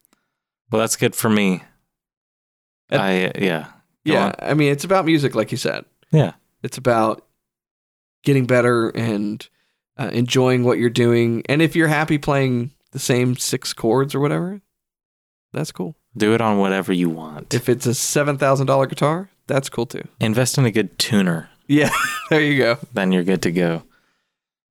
Well, 0.70 0.80
that's 0.80 0.96
good 0.96 1.14
for 1.14 1.28
me. 1.30 1.62
And- 2.90 3.00
I 3.02 3.32
yeah 3.38 3.66
Go 4.06 4.12
Yeah, 4.14 4.24
on. 4.26 4.34
I 4.40 4.54
mean, 4.54 4.72
it's 4.72 4.84
about 4.84 5.04
music, 5.04 5.34
like 5.34 5.50
you 5.52 5.58
said. 5.58 5.84
Yeah. 6.10 6.32
it's 6.62 6.78
about 6.78 7.26
getting 8.24 8.46
better 8.46 8.88
and 8.90 9.46
uh, 9.98 10.10
enjoying 10.12 10.64
what 10.64 10.78
you're 10.78 10.88
doing. 10.90 11.42
And 11.48 11.60
if 11.62 11.76
you're 11.76 11.88
happy 11.88 12.16
playing 12.18 12.72
the 12.92 12.98
same 12.98 13.36
six 13.36 13.72
chords 13.72 14.14
or 14.14 14.20
whatever, 14.20 14.60
that's 15.52 15.70
cool. 15.72 15.96
do 16.16 16.32
it 16.34 16.40
on 16.40 16.58
whatever 16.58 16.92
you 16.92 17.08
want. 17.10 17.52
If 17.54 17.68
it's 17.68 17.86
a 17.86 17.94
seven 17.94 18.38
thousand 18.38 18.66
dollar 18.66 18.86
guitar, 18.86 19.28
that's 19.46 19.68
cool 19.68 19.86
too. 19.86 20.02
Invest 20.20 20.56
in 20.58 20.64
a 20.64 20.70
good 20.70 20.98
tuner, 20.98 21.50
Yeah, 21.68 21.90
there 22.30 22.40
you 22.40 22.58
go. 22.58 22.78
then 22.94 23.12
you're 23.12 23.24
good 23.24 23.42
to 23.42 23.52
go. 23.52 23.82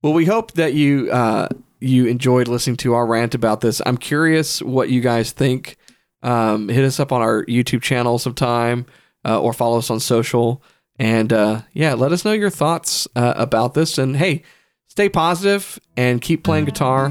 Well, 0.01 0.13
we 0.13 0.25
hope 0.25 0.53
that 0.53 0.73
you 0.73 1.09
uh, 1.11 1.49
you 1.79 2.05
enjoyed 2.07 2.47
listening 2.47 2.77
to 2.77 2.93
our 2.93 3.05
rant 3.05 3.35
about 3.35 3.61
this. 3.61 3.81
I'm 3.85 3.97
curious 3.97 4.61
what 4.61 4.89
you 4.89 5.01
guys 5.01 5.31
think. 5.31 5.77
Um, 6.21 6.67
hit 6.67 6.83
us 6.83 6.99
up 6.99 7.11
on 7.11 7.21
our 7.21 7.45
YouTube 7.45 7.81
channel 7.81 8.19
sometime, 8.19 8.85
uh, 9.25 9.39
or 9.39 9.53
follow 9.53 9.77
us 9.77 9.89
on 9.89 9.99
social. 9.99 10.61
And 10.97 11.31
uh, 11.31 11.61
yeah, 11.73 11.93
let 11.93 12.11
us 12.11 12.25
know 12.25 12.33
your 12.33 12.49
thoughts 12.49 13.07
uh, 13.15 13.33
about 13.37 13.73
this. 13.73 13.97
And 13.97 14.17
hey, 14.17 14.43
stay 14.87 15.07
positive 15.07 15.79
and 15.95 16.21
keep 16.21 16.43
playing 16.43 16.65
guitar. 16.65 17.05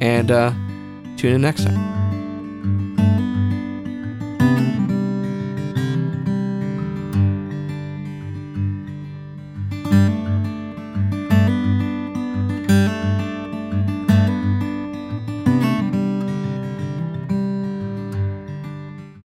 And 0.00 0.30
uh, 0.30 0.50
tune 1.16 1.34
in 1.34 1.40
next 1.42 1.64
time. 1.64 2.07